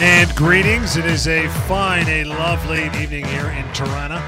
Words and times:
And 0.00 0.34
greetings. 0.34 0.96
It 0.96 1.06
is 1.06 1.28
a 1.28 1.48
fine, 1.68 2.08
a 2.08 2.24
lovely 2.24 2.84
evening 3.00 3.24
here 3.26 3.50
in 3.50 3.64
Toronto. 3.72 4.20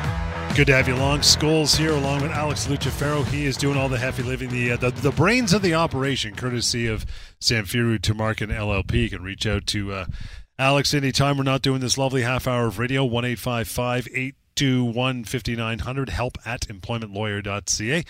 Good 0.54 0.68
to 0.68 0.74
have 0.74 0.88
you 0.88 0.94
along. 0.94 1.20
Scholes 1.20 1.76
here, 1.76 1.92
along 1.92 2.22
with 2.22 2.30
Alex 2.30 2.66
Lucifero. 2.66 3.24
He 3.24 3.46
is 3.46 3.56
doing 3.56 3.76
all 3.76 3.88
the 3.88 3.98
heavy 3.98 4.22
lifting, 4.22 4.48
the, 4.48 4.72
uh, 4.72 4.76
the 4.76 4.90
the 4.90 5.10
brains 5.10 5.52
of 5.52 5.62
the 5.62 5.74
operation, 5.74 6.34
courtesy 6.34 6.86
of 6.86 7.04
Samfiru 7.40 7.98
Tumarkin 7.98 8.48
LLP. 8.48 8.92
You 8.94 9.10
can 9.10 9.22
reach 9.22 9.44
out 9.46 9.66
to 9.66 9.92
uh, 9.92 10.06
Alex 10.58 10.94
anytime 10.94 11.36
we're 11.36 11.44
not 11.44 11.62
doing 11.62 11.80
this 11.80 11.98
lovely 11.98 12.22
half 12.22 12.46
hour 12.46 12.66
of 12.68 12.78
radio. 12.78 13.04
One 13.04 13.24
eight 13.24 13.38
five 13.38 13.68
five 13.68 14.08
eight 14.14 14.36
two 14.54 14.84
one 14.84 15.24
fifty 15.24 15.56
nine 15.56 15.80
hundred. 15.80 16.08
Help 16.08 16.38
at 16.46 16.62
employmentlawyer.ca. 16.68 18.04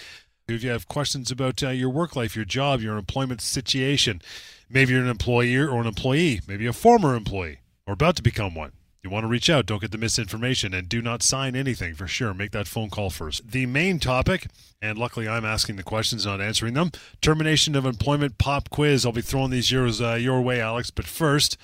If 0.48 0.62
you 0.62 0.70
have 0.70 0.86
questions 0.86 1.32
about 1.32 1.60
uh, 1.64 1.70
your 1.70 1.90
work 1.90 2.14
life, 2.14 2.36
your 2.36 2.44
job, 2.44 2.80
your 2.80 2.96
employment 2.96 3.40
situation, 3.40 4.22
maybe 4.68 4.92
you're 4.92 5.02
an 5.02 5.08
employer 5.08 5.68
or 5.68 5.80
an 5.80 5.86
employee, 5.86 6.40
maybe 6.46 6.66
a 6.66 6.72
former 6.72 7.14
employee 7.14 7.60
or 7.86 7.94
about 7.94 8.16
to 8.16 8.22
become 8.22 8.54
one. 8.54 8.72
You 9.02 9.10
want 9.10 9.22
to 9.22 9.28
reach 9.28 9.48
out, 9.48 9.66
don't 9.66 9.80
get 9.80 9.92
the 9.92 9.98
misinformation, 9.98 10.74
and 10.74 10.88
do 10.88 11.00
not 11.00 11.22
sign 11.22 11.54
anything 11.54 11.94
for 11.94 12.08
sure. 12.08 12.34
Make 12.34 12.50
that 12.50 12.66
phone 12.66 12.90
call 12.90 13.08
first. 13.10 13.52
The 13.52 13.64
main 13.64 14.00
topic, 14.00 14.48
and 14.82 14.98
luckily 14.98 15.28
I'm 15.28 15.44
asking 15.44 15.76
the 15.76 15.84
questions, 15.84 16.26
not 16.26 16.40
answering 16.40 16.74
them 16.74 16.90
termination 17.20 17.76
of 17.76 17.86
employment 17.86 18.36
pop 18.38 18.68
quiz. 18.68 19.06
I'll 19.06 19.12
be 19.12 19.22
throwing 19.22 19.50
these 19.50 19.70
yours, 19.70 20.02
uh, 20.02 20.14
your 20.14 20.42
way, 20.42 20.60
Alex. 20.60 20.90
But 20.90 21.04
first, 21.06 21.56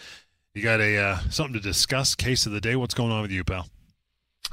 you 0.55 0.63
got 0.63 0.81
a 0.81 0.97
uh, 0.97 1.19
something 1.31 1.55
to 1.55 1.61
discuss. 1.61 2.15
Case 2.15 2.47
of 2.47 2.53
the 2.53 2.61
day. 2.61 2.77
What's 2.77 2.95
going 2.95 3.11
on 3.11 3.23
with 3.23 3.33
you, 3.33 3.43
pal? 3.43 3.67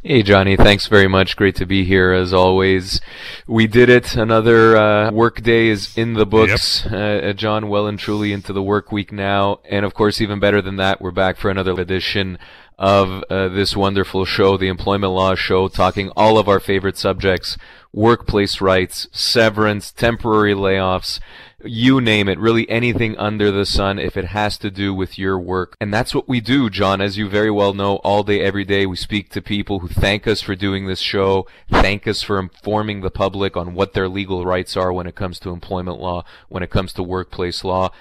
Hey 0.02 0.24
Johnny, 0.24 0.56
thanks 0.56 0.88
very 0.88 1.10
much. 1.10 1.36
Great 1.36 1.58
to 1.58 1.66
be 1.66 1.84
here 1.84 2.14
as 2.14 2.32
always. 2.32 3.02
We 3.48 3.68
did 3.68 3.90
it. 3.90 4.16
Another 4.16 4.78
uh, 4.78 5.12
work 5.12 5.42
day 5.42 5.68
is 5.68 5.98
in 5.98 6.14
the 6.14 6.26
books. 6.26 6.86
Yep. 6.86 7.26
Uh, 7.26 7.34
John, 7.34 7.68
well 7.68 7.86
and 7.86 8.00
truly 8.00 8.32
into 8.32 8.54
the 8.54 8.64
work 8.64 8.94
week 8.94 9.12
now, 9.12 9.60
and 9.70 9.86
of 9.86 9.94
course, 9.94 10.22
even 10.22 10.40
better 10.40 10.62
than 10.62 10.78
that, 10.78 11.02
we're 11.02 11.12
back 11.12 11.36
for 11.36 11.52
another 11.52 11.74
edition 11.74 12.40
of 12.78 13.26
uh, 13.30 13.50
this 13.50 13.76
wonderful 13.76 14.24
show, 14.24 14.56
the 14.56 14.70
Employment 14.70 15.12
Law 15.12 15.36
Show, 15.36 15.68
talking 15.68 16.12
all 16.16 16.38
of 16.38 16.48
our 16.48 16.62
favorite 16.62 16.98
subjects: 16.98 17.58
workplace 17.92 18.62
rights, 18.62 19.10
severance, 19.12 19.92
temporary 19.92 20.54
layoffs 20.54 21.20
you 21.64 22.00
name 22.00 22.30
it, 22.30 22.40
really 22.40 22.70
anything 22.70 23.18
under 23.18 23.52
the 23.52 23.66
sun 23.66 24.00
if 24.00 24.16
it 24.16 24.26
has 24.26 24.58
to 24.60 24.72
do 24.72 24.94
with 24.94 25.18
your 25.18 25.40
work. 25.40 25.76
And 25.82 25.94
that's 25.94 26.16
what 26.16 26.28
we 26.28 26.40
do, 26.40 26.70
John, 26.70 27.02
as 27.02 27.18
you 27.18 27.28
very 27.28 27.52
well 27.52 27.74
know, 27.74 27.98
all 27.98 28.24
day, 28.24 28.42
every 28.42 28.64
day. 28.66 28.86
We 28.86 28.96
speak 28.96 29.30
to 29.32 29.42
people 29.42 29.80
who 29.80 29.88
thank 29.88 30.28
us 30.28 30.42
for 30.42 30.56
doing 30.56 30.88
this 30.88 31.00
show, 31.02 31.48
thank 31.70 32.08
us 32.08 32.22
for 32.22 32.40
informing 32.40 33.02
the 33.02 33.12
public 33.12 33.58
on 33.58 33.74
what 33.74 33.94
their 33.94 34.08
legal 34.08 34.46
rights 34.46 34.78
are 34.78 34.94
when 34.94 35.08
it 35.08 35.16
comes 35.16 35.40
to 35.40 35.50
employment 35.50 36.00
law, 36.00 36.24
when 36.48 36.64
it 36.64 36.70
comes 36.70 36.94
to 36.94 37.04
workplace 37.04 37.64
law. 37.64 37.92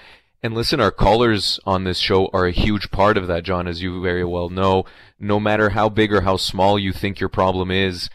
And 0.41 0.53
listen, 0.53 0.79
our 0.79 0.91
callers 0.91 1.59
on 1.65 1.83
this 1.83 1.97
show 1.97 2.29
are 2.31 2.45
a 2.45 2.51
huge 2.51 2.91
part 2.91 3.17
of 3.17 3.27
that, 3.27 3.43
John, 3.43 3.67
as 3.67 3.81
you 3.81 4.01
very 4.01 4.23
well 4.23 4.47
know. 4.47 4.85
No 5.19 5.37
matter 5.37 5.71
how 5.71 5.89
big 5.89 6.13
or 6.13 6.21
how 6.21 6.37
small 6.37 6.79
you 6.79 6.93
think 6.93 7.19
your 7.19 7.27
problem 7.27 7.71
is, 7.71 8.09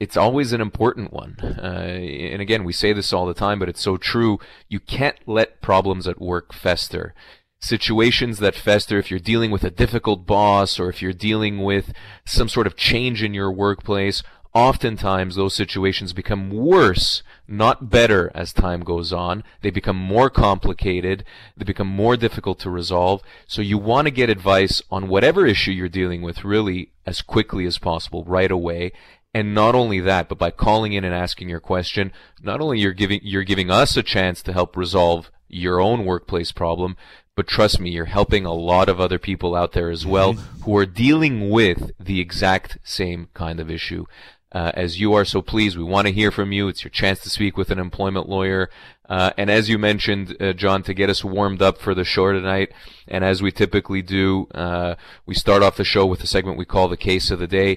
it's 0.00 0.16
always 0.16 0.52
an 0.52 0.60
important 0.60 1.12
one. 1.12 1.36
Uh, 1.40 1.62
and 1.62 2.40
again, 2.40 2.64
we 2.64 2.72
say 2.72 2.92
this 2.92 3.12
all 3.12 3.26
the 3.26 3.34
time, 3.34 3.58
but 3.58 3.68
it's 3.68 3.82
so 3.82 3.96
true. 3.96 4.38
You 4.68 4.78
can't 4.78 5.16
let 5.26 5.60
problems 5.60 6.06
at 6.06 6.20
work 6.20 6.52
fester. 6.52 7.14
Situations 7.60 8.38
that 8.38 8.54
fester, 8.54 8.98
if 8.98 9.10
you're 9.10 9.18
dealing 9.18 9.50
with 9.50 9.64
a 9.64 9.70
difficult 9.70 10.24
boss 10.24 10.78
or 10.78 10.88
if 10.88 11.02
you're 11.02 11.12
dealing 11.12 11.64
with 11.64 11.92
some 12.24 12.48
sort 12.48 12.68
of 12.68 12.76
change 12.76 13.24
in 13.24 13.34
your 13.34 13.50
workplace, 13.50 14.22
oftentimes 14.54 15.34
those 15.34 15.54
situations 15.54 16.12
become 16.12 16.50
worse, 16.50 17.24
not 17.48 17.90
better 17.90 18.30
as 18.34 18.52
time 18.52 18.80
goes 18.80 19.12
on. 19.12 19.42
They 19.62 19.70
become 19.70 19.96
more 19.96 20.30
complicated. 20.30 21.24
They 21.56 21.64
become 21.64 21.88
more 21.88 22.16
difficult 22.16 22.60
to 22.60 22.70
resolve. 22.70 23.22
So 23.48 23.62
you 23.62 23.78
want 23.78 24.06
to 24.06 24.12
get 24.12 24.30
advice 24.30 24.80
on 24.90 25.08
whatever 25.08 25.44
issue 25.44 25.72
you're 25.72 25.88
dealing 25.88 26.22
with 26.22 26.44
really 26.44 26.92
as 27.04 27.22
quickly 27.22 27.66
as 27.66 27.78
possible, 27.78 28.22
right 28.24 28.50
away. 28.50 28.92
And 29.34 29.54
not 29.54 29.74
only 29.74 30.00
that, 30.00 30.28
but 30.28 30.38
by 30.38 30.50
calling 30.50 30.94
in 30.94 31.04
and 31.04 31.14
asking 31.14 31.48
your 31.48 31.60
question, 31.60 32.12
not 32.42 32.60
only 32.60 32.80
you're 32.80 32.92
giving 32.92 33.20
you're 33.22 33.44
giving 33.44 33.70
us 33.70 33.96
a 33.96 34.02
chance 34.02 34.42
to 34.42 34.52
help 34.52 34.76
resolve 34.76 35.30
your 35.48 35.80
own 35.80 36.04
workplace 36.04 36.50
problem, 36.50 36.96
but 37.36 37.46
trust 37.46 37.78
me, 37.78 37.90
you're 37.90 38.06
helping 38.06 38.44
a 38.44 38.52
lot 38.52 38.88
of 38.88 39.00
other 39.00 39.18
people 39.18 39.54
out 39.54 39.72
there 39.72 39.90
as 39.90 40.06
well 40.06 40.34
mm-hmm. 40.34 40.62
who 40.62 40.76
are 40.76 40.86
dealing 40.86 41.50
with 41.50 41.92
the 42.00 42.20
exact 42.20 42.78
same 42.82 43.28
kind 43.34 43.60
of 43.60 43.70
issue. 43.70 44.06
Uh, 44.50 44.72
as 44.72 44.98
you 44.98 45.12
are. 45.12 45.26
So 45.26 45.42
please, 45.42 45.76
we 45.76 45.84
want 45.84 46.06
to 46.06 46.12
hear 46.12 46.30
from 46.30 46.52
you. 46.52 46.68
It's 46.68 46.82
your 46.82 46.90
chance 46.90 47.20
to 47.20 47.28
speak 47.28 47.58
with 47.58 47.70
an 47.70 47.78
employment 47.78 48.30
lawyer. 48.30 48.70
Uh, 49.06 49.30
and 49.36 49.50
as 49.50 49.68
you 49.68 49.76
mentioned, 49.76 50.38
uh, 50.40 50.54
John, 50.54 50.82
to 50.84 50.94
get 50.94 51.10
us 51.10 51.22
warmed 51.22 51.60
up 51.60 51.78
for 51.78 51.94
the 51.94 52.02
show 52.02 52.32
tonight, 52.32 52.72
and 53.06 53.24
as 53.24 53.42
we 53.42 53.52
typically 53.52 54.00
do, 54.00 54.46
uh, 54.54 54.94
we 55.26 55.34
start 55.34 55.62
off 55.62 55.76
the 55.76 55.84
show 55.84 56.06
with 56.06 56.22
a 56.22 56.26
segment 56.26 56.56
we 56.56 56.64
call 56.64 56.88
the 56.88 56.96
case 56.96 57.30
of 57.30 57.38
the 57.40 57.46
day 57.46 57.76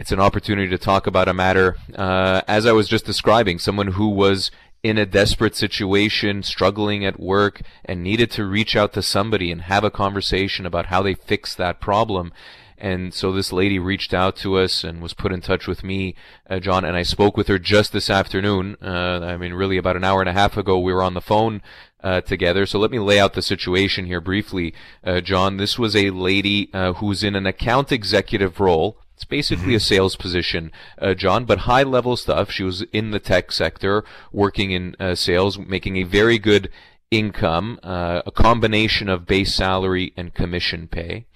it's 0.00 0.12
an 0.12 0.18
opportunity 0.18 0.66
to 0.66 0.78
talk 0.78 1.06
about 1.06 1.28
a 1.28 1.34
matter, 1.34 1.76
uh, 1.94 2.40
as 2.48 2.64
I 2.64 2.72
was 2.72 2.88
just 2.88 3.04
describing, 3.04 3.58
someone 3.58 3.88
who 3.88 4.08
was 4.08 4.50
in 4.82 4.96
a 4.96 5.04
desperate 5.04 5.54
situation, 5.54 6.42
struggling 6.42 7.04
at 7.04 7.20
work, 7.20 7.60
and 7.84 8.02
needed 8.02 8.30
to 8.30 8.46
reach 8.46 8.74
out 8.74 8.94
to 8.94 9.02
somebody 9.02 9.52
and 9.52 9.60
have 9.60 9.84
a 9.84 9.90
conversation 9.90 10.64
about 10.64 10.86
how 10.86 11.02
they 11.02 11.12
fix 11.12 11.54
that 11.54 11.82
problem. 11.82 12.32
And 12.78 13.12
so 13.12 13.30
this 13.30 13.52
lady 13.52 13.78
reached 13.78 14.14
out 14.14 14.36
to 14.36 14.56
us 14.56 14.84
and 14.84 15.02
was 15.02 15.12
put 15.12 15.32
in 15.32 15.42
touch 15.42 15.66
with 15.66 15.84
me, 15.84 16.14
uh, 16.48 16.60
John, 16.60 16.82
and 16.82 16.96
I 16.96 17.02
spoke 17.02 17.36
with 17.36 17.48
her 17.48 17.58
just 17.58 17.92
this 17.92 18.08
afternoon. 18.08 18.78
Uh, 18.82 19.20
I 19.22 19.36
mean, 19.36 19.52
really 19.52 19.76
about 19.76 19.96
an 19.96 20.04
hour 20.04 20.20
and 20.20 20.30
a 20.30 20.32
half 20.32 20.56
ago, 20.56 20.78
we 20.78 20.94
were 20.94 21.02
on 21.02 21.12
the 21.12 21.20
phone 21.20 21.60
uh, 22.02 22.22
together. 22.22 22.64
So 22.64 22.78
let 22.78 22.90
me 22.90 22.98
lay 22.98 23.20
out 23.20 23.34
the 23.34 23.42
situation 23.42 24.06
here 24.06 24.22
briefly, 24.22 24.72
uh, 25.04 25.20
John. 25.20 25.58
This 25.58 25.78
was 25.78 25.94
a 25.94 26.08
lady 26.08 26.70
uh, 26.72 26.94
who's 26.94 27.22
in 27.22 27.36
an 27.36 27.44
account 27.44 27.92
executive 27.92 28.60
role 28.60 28.96
it's 29.20 29.26
basically 29.26 29.74
a 29.74 29.76
mm-hmm. 29.76 29.82
sales 29.82 30.16
position, 30.16 30.72
uh, 30.98 31.12
John, 31.12 31.44
but 31.44 31.60
high 31.60 31.82
level 31.82 32.16
stuff. 32.16 32.50
She 32.50 32.62
was 32.62 32.80
in 32.90 33.10
the 33.10 33.18
tech 33.18 33.52
sector, 33.52 34.02
working 34.32 34.70
in 34.70 34.96
uh, 34.98 35.14
sales, 35.14 35.58
making 35.58 35.98
a 35.98 36.04
very 36.04 36.38
good 36.38 36.70
income, 37.10 37.78
uh, 37.82 38.22
a 38.24 38.30
combination 38.30 39.10
of 39.10 39.26
base 39.26 39.54
salary 39.54 40.14
and 40.16 40.32
commission 40.32 40.88
pay. 40.88 41.26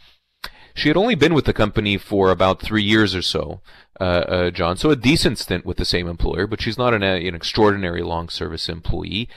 She 0.75 0.89
had 0.89 0.97
only 0.97 1.15
been 1.15 1.34
with 1.34 1.45
the 1.45 1.53
company 1.53 1.99
for 1.99 2.31
about 2.31 2.62
three 2.62 2.83
years 2.83 3.15
or 3.15 3.21
so, 3.21 3.61
uh, 4.01 4.05
uh, 4.05 4.51
John, 4.51 4.78
so 4.78 4.89
a 4.89 4.97
decent 4.97 5.39
stint 5.39 5.66
with 5.66 5.77
the 5.77 5.84
same 5.84 6.09
employer, 6.09 6.47
but 6.47 6.62
she's 6.62 6.78
not 6.78 6.95
an, 6.95 7.03
uh, 7.03 7.16
an 7.16 7.34
extraordinary 7.34 8.03
long 8.03 8.31
service 8.31 8.71
employee. 8.71 9.28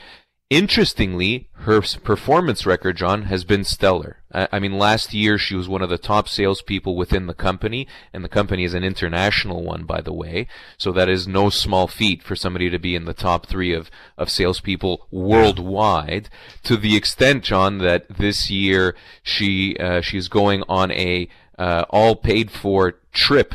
Interestingly, 0.49 1.49
her 1.61 1.81
performance 1.81 2.65
record, 2.65 2.95
John, 2.95 3.23
has 3.23 3.43
been 3.43 3.65
stellar. 3.65 4.21
I 4.31 4.59
mean, 4.59 4.77
last 4.77 5.13
year 5.13 5.37
she 5.37 5.55
was 5.55 5.67
one 5.67 5.81
of 5.81 5.89
the 5.89 5.97
top 5.97 6.29
salespeople 6.29 6.95
within 6.95 7.27
the 7.27 7.33
company, 7.33 7.85
and 8.13 8.23
the 8.23 8.29
company 8.29 8.63
is 8.63 8.73
an 8.73 8.83
international 8.83 9.63
one, 9.63 9.83
by 9.83 9.99
the 9.99 10.13
way. 10.13 10.47
So 10.77 10.93
that 10.93 11.09
is 11.09 11.27
no 11.27 11.49
small 11.49 11.87
feat 11.87 12.23
for 12.23 12.35
somebody 12.35 12.69
to 12.69 12.79
be 12.79 12.95
in 12.95 13.03
the 13.03 13.13
top 13.13 13.47
three 13.47 13.73
of, 13.73 13.91
of 14.17 14.29
salespeople 14.29 15.07
worldwide. 15.11 16.29
To 16.63 16.77
the 16.77 16.95
extent, 16.95 17.43
John, 17.43 17.79
that 17.79 18.07
this 18.07 18.49
year 18.49 18.95
she 19.21 19.75
uh, 19.77 19.99
she's 19.99 20.29
going 20.29 20.63
on 20.69 20.91
a 20.91 21.27
uh, 21.59 21.83
all 21.89 22.15
paid 22.15 22.51
for 22.51 22.99
trip 23.11 23.53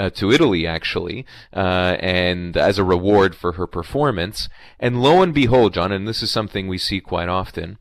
uh, 0.00 0.08
to 0.08 0.32
Italy, 0.32 0.66
actually, 0.66 1.26
uh, 1.52 1.96
and 2.00 2.56
as 2.56 2.78
a 2.78 2.84
reward 2.84 3.34
for 3.34 3.52
her 3.52 3.66
performance. 3.66 4.48
And 4.78 5.02
lo 5.02 5.20
and 5.20 5.34
behold, 5.34 5.74
John, 5.74 5.92
and 5.92 6.08
this 6.08 6.22
is 6.22 6.30
something 6.30 6.66
we 6.66 6.78
see 6.78 7.00
quite 7.00 7.28
often, 7.28 7.76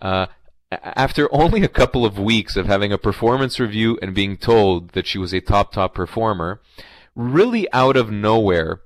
uh, 0.00 0.26
after 0.70 1.28
only 1.34 1.64
a 1.64 1.68
couple 1.68 2.06
of 2.06 2.18
weeks 2.18 2.56
of 2.56 2.66
having 2.66 2.92
a 2.92 2.98
performance 2.98 3.58
review 3.58 3.98
and 4.00 4.14
being 4.14 4.36
told 4.36 4.90
that 4.90 5.08
she 5.08 5.18
was 5.18 5.34
a 5.34 5.40
top, 5.40 5.72
top 5.72 5.92
performer, 5.92 6.60
really 7.16 7.70
out 7.72 7.96
of 7.96 8.12
nowhere, 8.12 8.80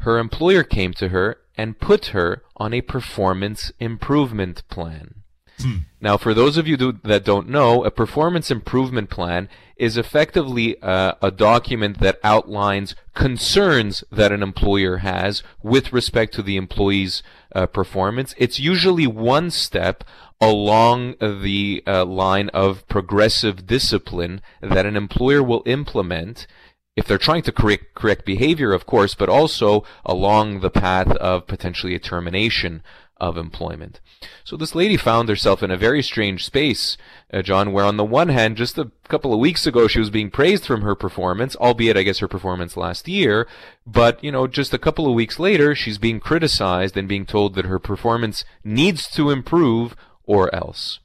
her 0.00 0.18
employer 0.18 0.62
came 0.62 0.92
to 0.92 1.08
her 1.08 1.38
and 1.56 1.80
put 1.80 2.06
her 2.06 2.42
on 2.58 2.74
a 2.74 2.82
performance 2.82 3.72
improvement 3.80 4.62
plan. 4.68 5.22
Hmm. 5.58 5.76
Now, 6.00 6.16
for 6.16 6.34
those 6.34 6.56
of 6.56 6.68
you 6.68 6.76
do, 6.76 6.92
that 7.04 7.24
don't 7.24 7.48
know, 7.48 7.84
a 7.84 7.90
performance 7.90 8.50
improvement 8.50 9.10
plan 9.10 9.48
is 9.76 9.96
effectively 9.96 10.80
uh, 10.82 11.14
a 11.22 11.30
document 11.30 12.00
that 12.00 12.18
outlines 12.22 12.94
concerns 13.14 14.04
that 14.10 14.32
an 14.32 14.42
employer 14.42 14.98
has 14.98 15.42
with 15.62 15.92
respect 15.92 16.34
to 16.34 16.42
the 16.42 16.56
employee's 16.56 17.22
uh, 17.54 17.66
performance. 17.66 18.34
It's 18.38 18.58
usually 18.58 19.06
one 19.06 19.50
step 19.50 20.04
along 20.40 21.14
the 21.20 21.82
uh, 21.86 22.04
line 22.04 22.50
of 22.50 22.86
progressive 22.88 23.66
discipline 23.66 24.42
that 24.60 24.86
an 24.86 24.96
employer 24.96 25.42
will 25.42 25.62
implement 25.66 26.46
if 26.96 27.06
they're 27.06 27.18
trying 27.18 27.42
to 27.42 27.52
correct, 27.52 27.94
correct 27.94 28.24
behavior, 28.24 28.72
of 28.72 28.86
course, 28.86 29.14
but 29.14 29.28
also 29.28 29.84
along 30.04 30.60
the 30.60 30.70
path 30.70 31.10
of 31.16 31.46
potentially 31.46 31.94
a 31.94 31.98
termination 31.98 32.82
of 33.18 33.36
employment. 33.36 34.00
So 34.44 34.56
this 34.56 34.74
lady 34.74 34.96
found 34.96 35.28
herself 35.28 35.62
in 35.62 35.70
a 35.70 35.76
very 35.76 36.02
strange 36.02 36.44
space, 36.44 36.98
uh, 37.32 37.42
John, 37.42 37.72
where 37.72 37.84
on 37.84 37.96
the 37.96 38.04
one 38.04 38.28
hand, 38.28 38.56
just 38.56 38.76
a 38.76 38.90
couple 39.08 39.32
of 39.32 39.40
weeks 39.40 39.66
ago, 39.66 39.88
she 39.88 39.98
was 39.98 40.10
being 40.10 40.30
praised 40.30 40.66
from 40.66 40.82
her 40.82 40.94
performance, 40.94 41.56
albeit 41.56 41.96
I 41.96 42.02
guess 42.02 42.18
her 42.18 42.28
performance 42.28 42.76
last 42.76 43.08
year, 43.08 43.48
but, 43.86 44.22
you 44.22 44.30
know, 44.30 44.46
just 44.46 44.74
a 44.74 44.78
couple 44.78 45.06
of 45.06 45.14
weeks 45.14 45.38
later, 45.38 45.74
she's 45.74 45.98
being 45.98 46.20
criticized 46.20 46.96
and 46.96 47.08
being 47.08 47.24
told 47.26 47.54
that 47.54 47.64
her 47.64 47.78
performance 47.78 48.44
needs 48.62 49.08
to 49.10 49.30
improve 49.30 49.96
or 50.24 50.54
else. 50.54 51.00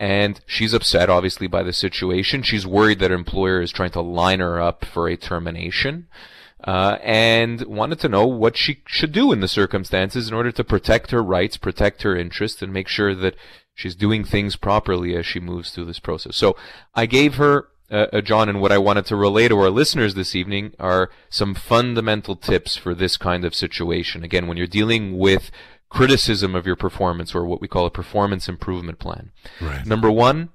and 0.00 0.40
she's 0.46 0.72
upset, 0.72 1.10
obviously, 1.10 1.46
by 1.46 1.62
the 1.62 1.74
situation. 1.74 2.42
She's 2.42 2.66
worried 2.66 3.00
that 3.00 3.10
her 3.10 3.16
employer 3.16 3.60
is 3.60 3.70
trying 3.70 3.90
to 3.90 4.00
line 4.00 4.40
her 4.40 4.58
up 4.58 4.82
for 4.86 5.06
a 5.06 5.16
termination. 5.16 6.08
Uh, 6.64 6.98
and 7.02 7.62
wanted 7.62 7.98
to 7.98 8.08
know 8.08 8.26
what 8.26 8.56
she 8.56 8.82
should 8.86 9.12
do 9.12 9.32
in 9.32 9.40
the 9.40 9.48
circumstances 9.48 10.28
in 10.28 10.34
order 10.34 10.52
to 10.52 10.62
protect 10.62 11.10
her 11.10 11.22
rights, 11.22 11.56
protect 11.56 12.02
her 12.02 12.16
interests, 12.16 12.60
and 12.60 12.72
make 12.72 12.86
sure 12.86 13.14
that 13.14 13.34
she's 13.74 13.94
doing 13.94 14.24
things 14.24 14.56
properly 14.56 15.16
as 15.16 15.24
she 15.24 15.40
moves 15.40 15.70
through 15.70 15.86
this 15.86 16.00
process. 16.00 16.36
So 16.36 16.56
I 16.94 17.06
gave 17.06 17.36
her 17.36 17.68
uh, 17.90 18.06
uh, 18.12 18.20
John, 18.20 18.48
and 18.48 18.60
what 18.60 18.70
I 18.70 18.78
wanted 18.78 19.06
to 19.06 19.16
relay 19.16 19.48
to 19.48 19.58
our 19.58 19.70
listeners 19.70 20.14
this 20.14 20.36
evening 20.36 20.74
are 20.78 21.10
some 21.28 21.54
fundamental 21.54 22.36
tips 22.36 22.76
for 22.76 22.94
this 22.94 23.16
kind 23.16 23.44
of 23.44 23.54
situation. 23.54 24.22
Again, 24.22 24.46
when 24.46 24.56
you're 24.56 24.68
dealing 24.68 25.18
with 25.18 25.50
criticism 25.88 26.54
of 26.54 26.66
your 26.66 26.76
performance 26.76 27.34
or 27.34 27.44
what 27.44 27.60
we 27.60 27.68
call 27.68 27.84
a 27.84 27.90
performance 27.90 28.48
improvement 28.48 28.98
plan. 29.00 29.32
Right. 29.60 29.84
Number 29.84 30.10
one, 30.10 30.50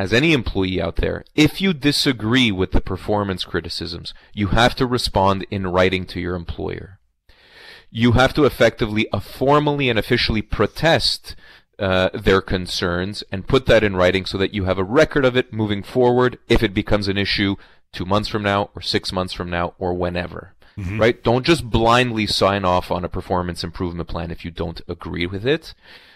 as 0.00 0.14
any 0.14 0.32
employee 0.32 0.80
out 0.80 0.96
there, 0.96 1.22
if 1.34 1.60
you 1.60 1.74
disagree 1.74 2.50
with 2.50 2.72
the 2.72 2.80
performance 2.80 3.44
criticisms, 3.44 4.14
you 4.32 4.46
have 4.46 4.74
to 4.74 4.86
respond 4.86 5.46
in 5.50 5.66
writing 5.66 6.06
to 6.06 6.18
your 6.18 6.34
employer. 6.36 6.98
You 7.90 8.12
have 8.12 8.32
to 8.32 8.46
effectively, 8.46 9.06
uh, 9.12 9.20
formally 9.20 9.90
and 9.90 9.98
officially 9.98 10.40
protest 10.40 11.36
uh, 11.78 12.08
their 12.14 12.40
concerns 12.40 13.22
and 13.30 13.46
put 13.46 13.66
that 13.66 13.84
in 13.84 13.94
writing 13.94 14.24
so 14.24 14.38
that 14.38 14.54
you 14.54 14.64
have 14.64 14.78
a 14.78 14.84
record 14.84 15.26
of 15.26 15.36
it 15.36 15.52
moving 15.52 15.82
forward 15.82 16.38
if 16.48 16.62
it 16.62 16.72
becomes 16.72 17.06
an 17.06 17.18
issue 17.18 17.56
two 17.92 18.06
months 18.06 18.30
from 18.30 18.42
now 18.42 18.70
or 18.74 18.80
six 18.80 19.12
months 19.12 19.34
from 19.34 19.50
now 19.50 19.74
or 19.78 19.92
whenever. 19.92 20.54
Mm-hmm. 20.78 20.98
Right? 20.98 21.22
Don't 21.22 21.44
just 21.44 21.68
blindly 21.68 22.26
sign 22.26 22.64
off 22.64 22.90
on 22.90 23.04
a 23.04 23.08
performance 23.10 23.62
improvement 23.62 24.08
plan 24.08 24.30
if 24.30 24.46
you 24.46 24.50
don't 24.50 24.80
agree 24.88 25.26
with 25.26 25.44
it. 25.44 25.74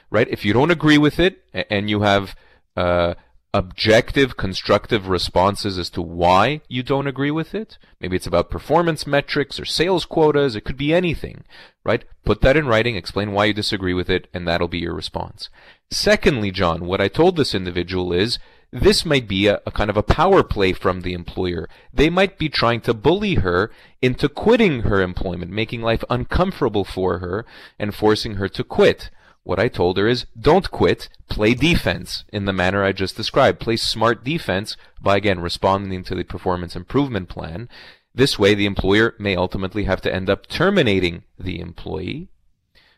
Right? 0.09 0.29
If 0.31 0.43
you 0.43 0.55
don't 0.55 0.71
agree 0.71 0.97
with 0.97 1.21
it 1.21 1.45
and 1.53 1.91
you 1.91 2.01
have 2.01 2.35
uh, 2.79 3.15
objective, 3.55 4.37
constructive 4.37 5.07
responses 5.07 5.79
as 5.79 5.89
to 5.89 6.03
why 6.03 6.61
you 6.69 6.83
don't 6.83 7.07
agree 7.07 7.31
with 7.31 7.55
it. 7.55 7.79
Maybe 8.01 8.17
it's 8.17 8.27
about 8.27 8.51
performance 8.51 9.07
metrics 9.07 9.61
or 9.61 9.65
sales 9.65 10.05
quotas. 10.05 10.57
It 10.57 10.65
could 10.65 10.77
be 10.77 10.93
anything, 10.93 11.45
right? 11.85 12.05
Put 12.25 12.41
that 12.41 12.57
in 12.57 12.67
writing, 12.67 12.97
explain 12.97 13.31
why 13.31 13.45
you 13.45 13.55
disagree 13.55 13.95
with 13.95 14.11
it, 14.11 14.27
and 14.35 14.47
that'll 14.47 14.67
be 14.67 14.81
your 14.81 14.93
response. 14.93 15.51
Secondly, 15.89 16.51
John, 16.51 16.85
what 16.85 17.01
I 17.01 17.07
told 17.07 17.37
this 17.37 17.55
individual 17.55 18.13
is 18.13 18.41
this 18.73 19.05
might 19.05 19.29
be 19.29 19.47
a, 19.47 19.61
a, 19.65 19.71
kind 19.71 19.89
of 19.89 19.97
a 19.97 20.03
power 20.03 20.43
play 20.43 20.73
from 20.73 21.03
the 21.03 21.13
employer. 21.13 21.69
They 21.93 22.11
might 22.11 22.39
be 22.39 22.49
trying 22.49 22.81
to 22.83 22.93
bully 22.93 23.37
her 23.37 23.71
into 24.03 24.29
quitting 24.29 24.81
her 24.81 25.01
employment, 25.01 25.53
making 25.53 25.81
life 25.81 26.03
uncomfortable 26.11 26.85
for 26.85 27.21
her 27.21 27.47
and 27.79 27.95
forcing 27.95 28.35
her 28.35 28.49
to 28.49 28.65
quit. 28.65 29.11
What 29.45 29.59
I 29.59 29.69
told 29.69 29.99
her 29.99 30.09
is 30.09 30.27
don't 30.39 30.71
quit, 30.71 31.11
play 31.29 31.53
defense 31.53 32.25
in 32.33 32.47
the 32.47 32.53
manner 32.53 32.83
I 32.83 32.93
just 32.93 33.15
described. 33.15 33.61
Play 33.61 33.77
smart 33.77 34.25
defense 34.25 34.77
by 35.01 35.19
again 35.19 35.39
responding 35.41 36.03
to 36.05 36.15
the 36.15 36.25
performance 36.25 36.75
improvement 36.75 37.29
plan. 37.29 37.69
This 38.15 38.39
way 38.39 38.55
the 38.55 38.67
employer 38.67 39.15
may 39.19 39.37
ultimately 39.37 39.85
have 39.85 40.01
to 40.03 40.15
end 40.15 40.31
up 40.31 40.47
terminating 40.47 41.25
the 41.39 41.61
employee, 41.61 42.29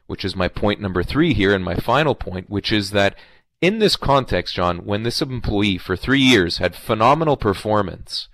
which 0.07 0.25
is 0.25 0.37
my 0.37 0.47
point 0.47 0.81
number 0.81 1.03
three 1.03 1.35
here 1.35 1.53
and 1.53 1.65
my 1.65 1.75
final 1.75 2.15
point, 2.15 2.49
which 2.49 2.71
is 2.71 2.93
that 2.93 3.17
in 3.61 3.81
this 3.81 3.97
context, 3.97 4.55
John, 4.55 4.85
when 4.85 5.03
this 5.03 5.21
employee 5.21 5.79
for 5.79 5.97
three 5.97 6.21
years 6.21 6.59
had 6.59 6.77
phenomenal 6.77 7.37
performance 7.37 8.29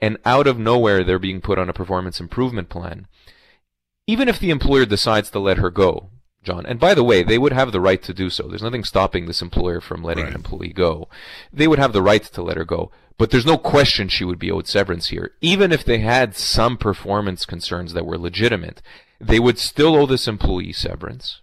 and 0.00 0.16
out 0.24 0.46
of 0.46 0.58
nowhere 0.58 1.04
they're 1.04 1.18
being 1.18 1.42
put 1.42 1.58
on 1.58 1.68
a 1.68 1.74
performance 1.74 2.20
improvement 2.20 2.70
plan, 2.70 3.06
even 4.06 4.28
if 4.28 4.38
the 4.38 4.50
employer 4.50 4.86
decides 4.86 5.28
to 5.30 5.38
let 5.38 5.58
her 5.58 5.70
go, 5.70 6.08
John. 6.42 6.64
And 6.64 6.80
by 6.80 6.94
the 6.94 7.04
way, 7.04 7.22
they 7.22 7.38
would 7.38 7.52
have 7.52 7.70
the 7.70 7.80
right 7.80 8.02
to 8.02 8.14
do 8.14 8.30
so. 8.30 8.44
There's 8.44 8.62
nothing 8.62 8.84
stopping 8.84 9.26
this 9.26 9.42
employer 9.42 9.80
from 9.80 10.02
letting 10.02 10.24
right. 10.24 10.30
an 10.30 10.36
employee 10.36 10.72
go. 10.72 11.08
They 11.52 11.68
would 11.68 11.78
have 11.78 11.92
the 11.92 12.02
right 12.02 12.22
to 12.22 12.42
let 12.42 12.56
her 12.56 12.64
go. 12.64 12.90
But 13.18 13.30
there's 13.30 13.44
no 13.44 13.58
question 13.58 14.08
she 14.08 14.24
would 14.24 14.38
be 14.38 14.50
owed 14.50 14.66
severance 14.66 15.08
here. 15.08 15.32
Even 15.42 15.72
if 15.72 15.84
they 15.84 15.98
had 15.98 16.34
some 16.34 16.78
performance 16.78 17.44
concerns 17.44 17.92
that 17.92 18.06
were 18.06 18.16
legitimate, 18.16 18.80
they 19.20 19.38
would 19.38 19.58
still 19.58 19.94
owe 19.94 20.06
this 20.06 20.26
employee 20.26 20.72
severance. 20.72 21.42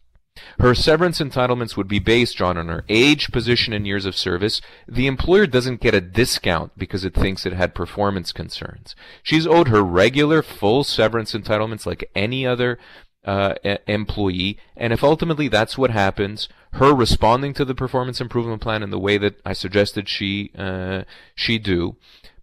Her 0.59 0.73
severance 0.73 1.19
entitlements 1.19 1.77
would 1.77 1.87
be 1.87 1.99
based, 1.99 2.37
John, 2.37 2.57
on 2.57 2.67
her 2.67 2.83
age, 2.89 3.31
position, 3.31 3.73
and 3.73 3.85
years 3.85 4.05
of 4.05 4.15
service. 4.15 4.61
The 4.87 5.07
employer 5.07 5.45
doesn't 5.45 5.81
get 5.81 5.93
a 5.93 6.01
discount 6.01 6.71
because 6.77 7.05
it 7.05 7.13
thinks 7.13 7.45
it 7.45 7.53
had 7.53 7.75
performance 7.75 8.31
concerns. 8.31 8.95
She's 9.21 9.47
owed 9.47 9.67
her 9.67 9.83
regular 9.83 10.41
full 10.41 10.83
severance 10.83 11.33
entitlements 11.33 11.85
like 11.85 12.09
any 12.15 12.45
other 12.45 12.79
uh, 13.27 13.55
employee. 13.87 14.57
And 14.75 14.93
if 14.93 15.03
ultimately 15.03 15.47
that's 15.47 15.77
what 15.77 15.91
happens, 15.91 16.47
her 16.73 16.93
responding 16.93 17.53
to 17.55 17.65
the 17.65 17.75
performance 17.75 18.21
improvement 18.21 18.61
plan 18.61 18.81
in 18.81 18.89
the 18.89 18.99
way 18.99 19.17
that 19.17 19.39
I 19.45 19.53
suggested 19.53 20.07
she 20.07 20.51
uh, 20.57 21.03
she 21.35 21.59
do, 21.59 21.97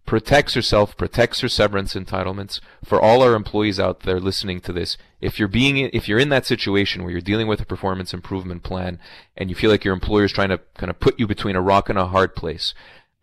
protects 0.05 0.53
herself, 0.53 0.95
protects 0.95 1.39
her 1.41 1.49
severance 1.49 1.95
entitlements. 1.95 2.59
For 2.83 3.01
all 3.01 3.23
our 3.23 3.33
employees 3.33 3.79
out 3.79 4.01
there 4.01 4.19
listening 4.19 4.61
to 4.61 4.71
this, 4.71 4.97
if 5.19 5.39
you're 5.39 5.47
being 5.47 5.77
if 5.77 6.07
you're 6.07 6.19
in 6.19 6.29
that 6.29 6.45
situation 6.45 7.03
where 7.03 7.11
you're 7.11 7.21
dealing 7.21 7.47
with 7.47 7.61
a 7.61 7.65
performance 7.65 8.13
improvement 8.13 8.63
plan 8.63 8.99
and 9.35 9.49
you 9.49 9.55
feel 9.55 9.71
like 9.71 9.83
your 9.83 9.93
employer 9.93 10.25
is 10.25 10.31
trying 10.31 10.49
to 10.49 10.59
kind 10.75 10.91
of 10.91 10.99
put 10.99 11.19
you 11.19 11.25
between 11.25 11.55
a 11.55 11.61
rock 11.61 11.89
and 11.89 11.97
a 11.97 12.07
hard 12.07 12.35
place, 12.35 12.75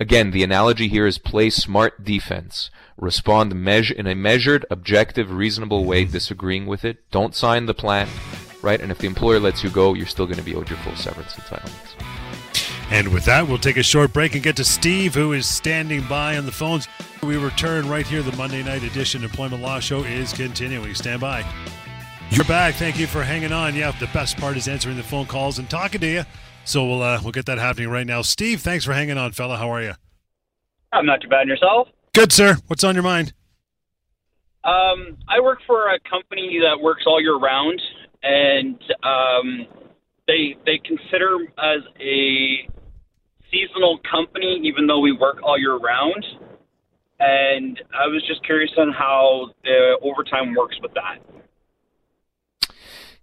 Again, 0.03 0.33
the 0.33 0.43
analogy 0.43 0.89
here 0.89 1.07
is 1.07 1.17
play 1.17 1.49
smart 1.49 2.03
defense. 2.03 2.73
Respond 2.97 3.53
in 3.53 4.07
a 4.09 4.17
measured, 4.17 4.67
objective, 4.69 5.31
reasonable 5.31 5.85
way, 5.85 6.05
disagreeing 6.05 6.67
with 6.67 6.85
it. 6.85 7.09
Don't 7.13 7.37
sign 7.37 7.67
the 7.67 7.73
plan, 7.73 8.09
right? 8.63 8.81
And 8.81 8.91
if 8.91 8.99
the 8.99 9.07
employer 9.07 9.39
lets 9.39 9.63
you 9.63 9.71
go, 9.71 9.95
you're 9.95 10.09
still 10.09 10.27
going 10.27 10.39
to 10.39 10.43
be 10.43 10.57
owed 10.57 10.69
your 10.69 10.81
full 10.81 10.97
severance 10.97 11.35
entitlements. 11.35 11.95
And 12.91 13.15
with 13.15 13.25
that, 13.27 13.47
we'll 13.47 13.59
take 13.59 13.77
a 13.77 13.83
short 13.85 14.13
break 14.13 14.35
and 14.35 14.43
get 14.43 14.57
to 14.57 14.65
Steve, 14.65 15.15
who 15.15 15.35
is 15.35 15.47
standing 15.47 16.03
by 16.09 16.37
on 16.37 16.47
the 16.47 16.53
phones. 16.53 16.89
We 17.23 17.37
return 17.37 17.89
right 17.89 18.05
here. 18.05 18.23
The 18.23 18.37
Monday 18.37 18.65
night 18.65 18.83
edition 18.83 19.23
Employment 19.23 19.63
Law 19.63 19.79
Show 19.79 20.03
is 20.03 20.33
continuing. 20.33 20.97
Stand 20.97 21.21
by. 21.21 21.45
You're 22.31 22.45
back. 22.47 22.75
Thank 22.75 22.99
you 22.99 23.07
for 23.07 23.23
hanging 23.23 23.53
on. 23.53 23.77
Yeah, 23.77 23.93
the 23.93 24.09
best 24.09 24.37
part 24.37 24.57
is 24.57 24.67
answering 24.67 24.97
the 24.97 25.05
phone 25.05 25.27
calls 25.27 25.61
and 25.61 25.71
talking 25.71 26.01
to 26.01 26.09
you. 26.09 26.25
So 26.65 26.85
we'll 26.87 27.03
uh, 27.03 27.21
we'll 27.23 27.33
get 27.33 27.47
that 27.47 27.59
happening 27.59 27.89
right 27.89 28.07
now. 28.07 28.23
Steve, 28.23 28.61
thanks 28.61 28.85
for 28.85 28.93
hanging 28.93 29.19
on, 29.19 29.33
fella. 29.33 29.57
How 29.57 29.71
are 29.71 29.83
you? 29.83 29.95
I'm 30.93 31.07
not 31.07 31.21
too 31.21 31.29
bad. 31.29 31.43
And 31.43 31.49
yourself? 31.49 31.89
Good, 32.15 32.33
sir. 32.33 32.57
What's 32.67 32.85
on 32.85 32.95
your 32.95 33.03
mind? 33.03 33.33
Um, 34.65 35.19
I 35.29 35.41
work 35.41 35.59
for 35.67 35.89
a 35.89 35.99
company 36.09 36.61
that 36.63 36.81
works 36.81 37.03
all 37.07 37.21
year 37.21 37.37
round, 37.37 37.81
and 38.23 38.81
um, 39.03 39.67
they 40.29 40.57
they 40.65 40.79
consider 40.79 41.39
as 41.59 41.81
a 42.01 42.69
seasonal 43.51 43.99
company, 44.09 44.61
even 44.65 44.87
though 44.87 45.01
we 45.01 45.13
work 45.13 45.39
all 45.43 45.59
year 45.59 45.77
round. 45.79 46.25
And 47.19 47.81
I 47.95 48.07
was 48.07 48.23
just 48.27 48.45
curious 48.45 48.71
on 48.77 48.93
how 48.93 49.51
the 49.63 49.97
overtime 50.03 50.55
works 50.55 50.77
with 50.83 50.93
that. 50.95 51.19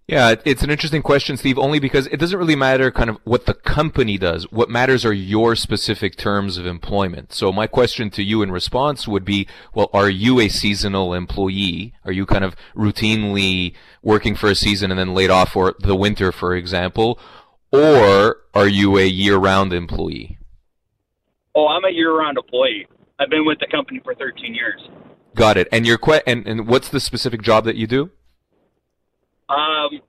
Yeah, 0.06 0.34
it's 0.44 0.64
an 0.64 0.70
interesting 0.70 1.02
question, 1.02 1.36
Steve, 1.36 1.56
only 1.56 1.78
because 1.78 2.08
it 2.08 2.16
doesn't 2.16 2.38
really 2.38 2.56
matter 2.56 2.90
kind 2.90 3.08
of 3.08 3.18
what 3.22 3.46
the 3.46 3.54
company 3.54 4.18
does. 4.18 4.50
What 4.50 4.68
matters 4.68 5.04
are 5.04 5.12
your 5.12 5.54
specific 5.54 6.16
terms 6.16 6.58
of 6.58 6.66
employment. 6.66 7.32
So 7.32 7.52
my 7.52 7.68
question 7.68 8.10
to 8.10 8.22
you 8.24 8.42
in 8.42 8.50
response 8.50 9.06
would 9.06 9.24
be, 9.24 9.46
well, 9.72 9.88
are 9.92 10.10
you 10.10 10.40
a 10.40 10.48
seasonal 10.48 11.14
employee? 11.14 11.94
Are 12.04 12.10
you 12.10 12.26
kind 12.26 12.42
of 12.42 12.56
routinely 12.74 13.72
working 14.02 14.34
for 14.34 14.50
a 14.50 14.56
season 14.56 14.90
and 14.90 14.98
then 14.98 15.14
laid 15.14 15.30
off 15.30 15.52
for 15.52 15.76
the 15.78 15.94
winter, 15.94 16.32
for 16.32 16.56
example? 16.56 17.16
Or 17.72 18.38
are 18.52 18.66
you 18.66 18.98
a 18.98 19.04
year-round 19.06 19.72
employee? 19.72 20.38
Oh, 21.54 21.68
I'm 21.68 21.84
a 21.84 21.90
year-round 21.90 22.36
employee. 22.36 22.88
I've 23.20 23.30
been 23.30 23.46
with 23.46 23.60
the 23.60 23.68
company 23.68 24.00
for 24.02 24.16
13 24.16 24.54
years. 24.56 24.80
Got 25.36 25.56
it. 25.56 25.68
And 25.70 25.86
your 25.86 25.98
que- 25.98 26.22
and, 26.26 26.46
and 26.48 26.66
what's 26.66 26.88
the 26.88 26.98
specific 26.98 27.42
job 27.42 27.64
that 27.64 27.76
you 27.76 27.86
do? 27.86 28.10
Um, 29.50 30.00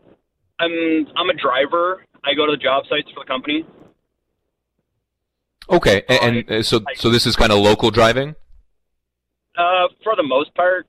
I'm 0.60 1.07
I'm 1.15 1.29
a 1.29 1.33
driver. 1.33 2.05
I 2.24 2.36
go 2.36 2.45
to 2.45 2.51
the 2.51 2.62
job 2.62 2.86
sites 2.88 3.10
for 3.13 3.24
the 3.24 3.27
company. 3.27 3.65
Okay, 5.69 6.03
and, 6.07 6.38
and 6.38 6.51
uh, 6.51 6.63
so 6.63 6.81
so 6.95 7.10
this 7.10 7.25
is 7.25 7.36
kind 7.36 7.51
of 7.51 7.60
local 7.60 7.91
driving. 7.91 8.36
Uh, 9.57 9.88
for 10.03 10.15
the 10.15 10.24
most 10.24 10.53
part. 10.53 10.88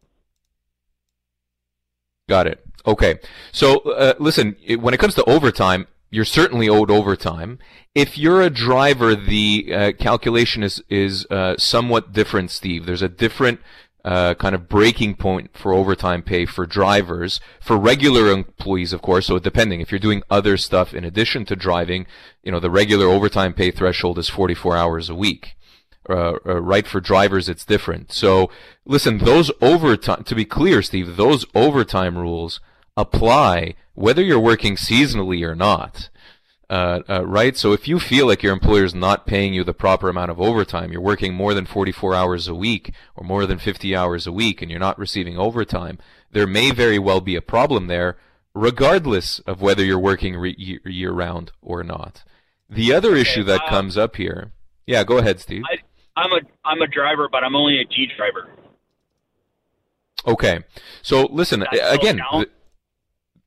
Got 2.29 2.47
it. 2.47 2.65
Okay. 2.87 3.19
So 3.53 3.79
uh, 3.79 4.15
listen, 4.19 4.57
when 4.81 4.95
it 4.95 5.01
comes 5.01 5.15
to 5.15 5.25
overtime, 5.25 5.87
you're 6.11 6.25
certainly 6.25 6.69
owed 6.69 6.91
overtime. 6.91 7.59
If 7.95 8.19
you're 8.19 8.43
a 8.43 8.51
driver, 8.51 9.15
the 9.15 9.73
uh, 9.75 9.93
calculation 9.99 10.63
is 10.63 10.83
is 10.89 11.27
uh, 11.31 11.57
somewhat 11.57 12.13
different, 12.13 12.51
Steve. 12.51 12.87
There's 12.87 13.03
a 13.03 13.09
different 13.09 13.61
uh, 14.05 14.35
kind 14.35 14.55
of 14.55 14.69
breaking 14.69 15.15
point 15.15 15.57
for 15.57 15.73
overtime 15.73 16.23
pay 16.23 16.45
for 16.45 16.67
drivers. 16.67 17.41
For 17.61 17.77
regular 17.77 18.31
employees, 18.31 18.93
of 18.93 19.03
course, 19.03 19.27
so 19.27 19.39
depending, 19.39 19.81
if 19.81 19.93
you're 19.93 19.99
doing 19.99 20.23
other 20.31 20.57
stuff 20.57 20.93
in 20.93 21.05
addition 21.05 21.45
to 21.47 21.57
driving, 21.57 22.07
you 22.43 22.51
know, 22.51 22.61
the 22.61 22.71
regular 22.71 23.07
overtime 23.07 23.55
pay 23.55 23.71
threshold 23.71 24.19
is 24.19 24.29
44 24.29 24.77
hours 24.77 25.09
a 25.09 25.15
week. 25.15 25.57
Uh, 26.11 26.33
uh, 26.45 26.61
right 26.61 26.89
for 26.89 27.01
drivers, 27.01 27.49
it's 27.49 27.65
different. 27.65 28.11
So, 28.11 28.51
listen, 28.85 29.19
those 29.19 29.53
overtime, 29.61 30.25
to 30.25 30.35
be 30.35 30.45
clear, 30.45 30.83
Steve, 30.83 31.17
those 31.17 31.47
overtime 31.55 32.19
rules 32.19 32.61
apply 32.97 33.77
whether 33.95 34.23
you're 34.23 34.41
working 34.41 34.75
seasonally 34.75 35.47
or 35.47 35.55
not. 35.55 36.09
Uh, 36.73 37.03
uh, 37.07 37.27
right? 37.27 37.55
So 37.55 37.75
if 37.75 37.87
you 37.87 38.01
feel 38.01 38.27
like 38.27 38.43
your 38.43 38.55
employer 38.55 38.85
is 38.85 38.95
not 38.95 39.27
paying 39.27 39.53
you 39.53 39.63
the 39.63 39.75
proper 39.75 40.09
amount 40.09 40.31
of 40.31 40.41
overtime, 40.41 40.91
you're 40.91 41.03
working 41.03 41.35
more 41.35 41.53
than 41.53 41.67
44 41.67 42.15
hours 42.15 42.49
a 42.49 42.55
week 42.55 42.95
or 43.15 43.27
more 43.27 43.45
than 43.45 43.59
50 43.59 43.95
hours 43.95 44.27
a 44.27 44.33
week 44.33 44.63
and 44.63 44.71
you're 44.71 44.81
not 44.81 44.99
receiving 44.99 45.37
overtime, 45.37 45.99
there 46.31 46.47
may 46.47 46.71
very 46.71 46.99
well 46.99 47.21
be 47.21 47.37
a 47.37 47.43
problem 47.43 47.89
there, 47.89 48.17
regardless 48.55 49.39
of 49.41 49.61
whether 49.61 49.85
you're 49.85 49.99
working 49.99 50.35
re- 50.35 50.57
year 50.57 51.13
round 51.13 51.53
or 51.61 51.85
not. 51.85 52.25
The 52.71 52.95
other 52.95 53.15
issue 53.17 53.45
that 53.45 53.65
uh, 53.67 53.69
comes 53.69 53.99
up 53.99 54.17
here, 54.17 54.53
yeah, 54.87 55.05
go 55.05 55.19
ahead, 55.19 55.41
Steve. 55.41 55.65
I, 55.71 55.77
I'm 56.19 56.33
a 56.33 56.41
I'm 56.65 56.81
a 56.81 56.87
driver, 56.87 57.29
but 57.31 57.45
I'm 57.45 57.55
only 57.55 57.81
a 57.81 57.85
G 57.85 58.09
driver. 58.17 58.49
Okay, 60.27 60.61
so 61.03 61.27
listen 61.31 61.67
again. 61.71 62.23
Th- 62.33 62.49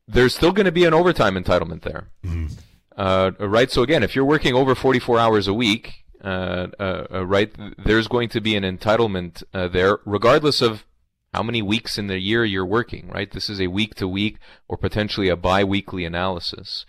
there's 0.08 0.36
still 0.36 0.51
going 0.51 0.67
to 0.67 0.72
be 0.72 0.86
an 0.86 0.94
overtime 0.94 1.34
entitlement 1.34 1.82
there. 1.82 2.10
Mm-hmm. 2.24 2.53
Uh, 2.96 3.32
right? 3.40 3.72
So 3.72 3.84
again, 3.84 4.04
if 4.04 4.16
you're 4.16 4.25
working 4.25 4.54
over 4.54 4.74
44 4.74 5.20
hours 5.20 5.48
a 5.48 5.54
week, 5.54 6.06
uh, 6.24 6.68
uh, 6.80 7.06
uh 7.12 7.25
right, 7.25 7.54
there's 7.78 8.08
going 8.08 8.30
to 8.30 8.42
be 8.42 8.56
an 8.56 8.64
entitlement 8.64 9.44
uh, 9.54 9.68
there, 9.68 10.00
regardless 10.06 10.62
of 10.62 10.86
how 11.34 11.44
many 11.44 11.62
weeks 11.62 11.98
in 11.98 12.08
the 12.08 12.20
year 12.20 12.46
you're 12.46 12.66
working, 12.66 13.10
right? 13.10 13.32
This 13.32 13.50
is 13.50 13.60
a 13.60 13.68
week 13.68 13.96
to 13.96 14.08
week 14.08 14.38
or 14.70 14.78
potentially 14.78 15.28
a 15.28 15.36
bi-weekly 15.36 16.06
analysis. 16.06 16.86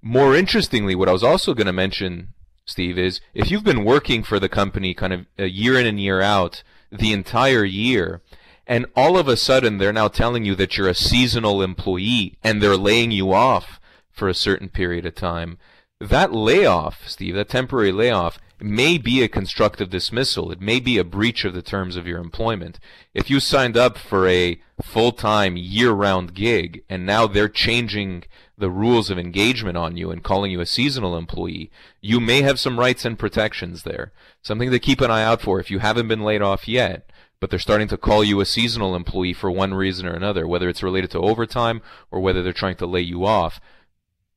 More 0.00 0.34
interestingly, 0.34 0.94
what 0.94 1.08
I 1.08 1.12
was 1.12 1.22
also 1.22 1.52
going 1.52 1.66
to 1.66 1.72
mention, 1.72 2.28
Steve, 2.64 2.98
is 2.98 3.20
if 3.34 3.50
you've 3.50 3.62
been 3.62 3.84
working 3.84 4.22
for 4.22 4.40
the 4.40 4.48
company 4.48 4.94
kind 4.94 5.12
of 5.12 5.26
year 5.38 5.78
in 5.78 5.86
and 5.86 6.00
year 6.00 6.22
out, 6.22 6.62
the 6.90 7.12
entire 7.12 7.64
year, 7.64 8.22
and 8.66 8.86
all 8.96 9.18
of 9.18 9.28
a 9.28 9.36
sudden 9.36 9.76
they're 9.76 9.92
now 9.92 10.08
telling 10.08 10.46
you 10.46 10.54
that 10.54 10.78
you're 10.78 10.88
a 10.88 10.94
seasonal 10.94 11.62
employee 11.62 12.38
and 12.42 12.62
they're 12.62 12.76
laying 12.76 13.10
you 13.10 13.32
off 13.32 13.78
for 14.12 14.28
a 14.28 14.34
certain 14.34 14.68
period 14.68 15.06
of 15.06 15.14
time. 15.14 15.58
That 16.00 16.32
layoff, 16.32 17.08
Steve, 17.08 17.34
that 17.36 17.48
temporary 17.48 17.92
layoff, 17.92 18.38
may 18.60 18.98
be 18.98 19.22
a 19.22 19.28
constructive 19.28 19.90
dismissal. 19.90 20.50
It 20.50 20.60
may 20.60 20.80
be 20.80 20.98
a 20.98 21.04
breach 21.04 21.44
of 21.44 21.54
the 21.54 21.62
terms 21.62 21.96
of 21.96 22.06
your 22.06 22.18
employment. 22.18 22.78
If 23.14 23.30
you 23.30 23.40
signed 23.40 23.76
up 23.76 23.98
for 23.98 24.28
a 24.28 24.60
full-time, 24.82 25.56
year-round 25.56 26.34
gig, 26.34 26.84
and 26.88 27.06
now 27.06 27.26
they're 27.26 27.48
changing 27.48 28.24
the 28.56 28.70
rules 28.70 29.10
of 29.10 29.18
engagement 29.18 29.76
on 29.76 29.96
you 29.96 30.10
and 30.10 30.22
calling 30.22 30.50
you 30.50 30.60
a 30.60 30.66
seasonal 30.66 31.16
employee, 31.16 31.70
you 32.00 32.20
may 32.20 32.42
have 32.42 32.60
some 32.60 32.78
rights 32.78 33.04
and 33.04 33.18
protections 33.18 33.82
there. 33.82 34.12
Something 34.42 34.70
to 34.70 34.78
keep 34.78 35.00
an 35.00 35.10
eye 35.10 35.24
out 35.24 35.40
for 35.40 35.58
if 35.60 35.70
you 35.70 35.80
haven't 35.80 36.08
been 36.08 36.22
laid 36.22 36.42
off 36.42 36.68
yet 36.68 37.08
but 37.40 37.50
they're 37.50 37.58
starting 37.58 37.88
to 37.88 37.96
call 37.96 38.22
you 38.22 38.40
a 38.40 38.46
seasonal 38.46 38.94
employee 38.94 39.32
for 39.32 39.50
one 39.50 39.74
reason 39.74 40.06
or 40.06 40.12
another, 40.12 40.46
whether 40.46 40.68
it's 40.68 40.80
related 40.80 41.10
to 41.10 41.18
overtime 41.18 41.82
or 42.08 42.20
whether 42.20 42.40
they're 42.40 42.52
trying 42.52 42.76
to 42.76 42.86
lay 42.86 43.00
you 43.00 43.26
off 43.26 43.60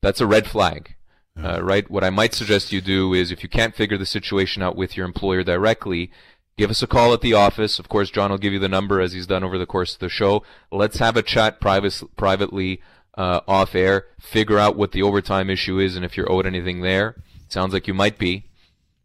that's 0.05 0.21
a 0.21 0.27
red 0.27 0.45
flag. 0.47 0.95
Uh, 1.37 1.61
right? 1.61 1.89
What 1.89 2.03
I 2.03 2.11
might 2.11 2.33
suggest 2.33 2.71
you 2.71 2.79
do 2.79 3.13
is 3.13 3.29
if 3.31 3.43
you 3.43 3.49
can't 3.49 3.75
figure 3.75 3.97
the 3.97 4.05
situation 4.05 4.61
out 4.61 4.77
with 4.77 4.95
your 4.95 5.05
employer 5.05 5.43
directly, 5.43 6.11
give 6.57 6.69
us 6.69 6.81
a 6.81 6.87
call 6.87 7.11
at 7.11 7.21
the 7.21 7.33
office. 7.33 7.79
Of 7.79 7.89
course, 7.89 8.09
John 8.11 8.29
will 8.29 8.37
give 8.37 8.53
you 8.53 8.59
the 8.59 8.69
number 8.69 9.01
as 9.01 9.11
he's 9.13 9.27
done 9.27 9.43
over 9.43 9.57
the 9.57 9.65
course 9.65 9.95
of 9.95 9.99
the 9.99 10.07
show. 10.07 10.43
Let's 10.71 10.99
have 10.99 11.17
a 11.17 11.23
chat 11.23 11.59
private, 11.59 12.01
privately 12.15 12.81
uh, 13.17 13.41
off 13.47 13.75
air, 13.75 14.05
figure 14.19 14.59
out 14.59 14.77
what 14.77 14.93
the 14.93 15.01
overtime 15.01 15.49
issue 15.49 15.79
is 15.79 15.95
and 15.95 16.05
if 16.05 16.15
you're 16.15 16.31
owed 16.31 16.45
anything 16.45 16.81
there. 16.81 17.15
Sounds 17.49 17.73
like 17.73 17.87
you 17.87 17.93
might 17.93 18.17
be. 18.17 18.45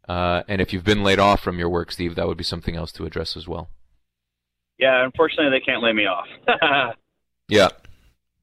Uh, 0.07 0.43
and 0.49 0.61
if 0.61 0.73
you've 0.73 0.85
been 0.85 1.03
laid 1.03 1.19
off 1.19 1.41
from 1.41 1.59
your 1.59 1.71
work, 1.71 1.91
Steve, 1.91 2.15
that 2.15 2.29
would 2.29 2.39
be 2.39 2.45
something 2.45 2.77
else 2.77 2.93
to 2.93 3.07
address 3.07 3.37
as 3.37 3.49
well. 3.49 3.71
Yeah, 4.79 5.03
unfortunately, 5.05 5.51
they 5.51 5.65
can't 5.65 5.83
lay 5.83 5.93
me 5.93 6.05
off. 6.07 6.27
yeah. 7.49 7.69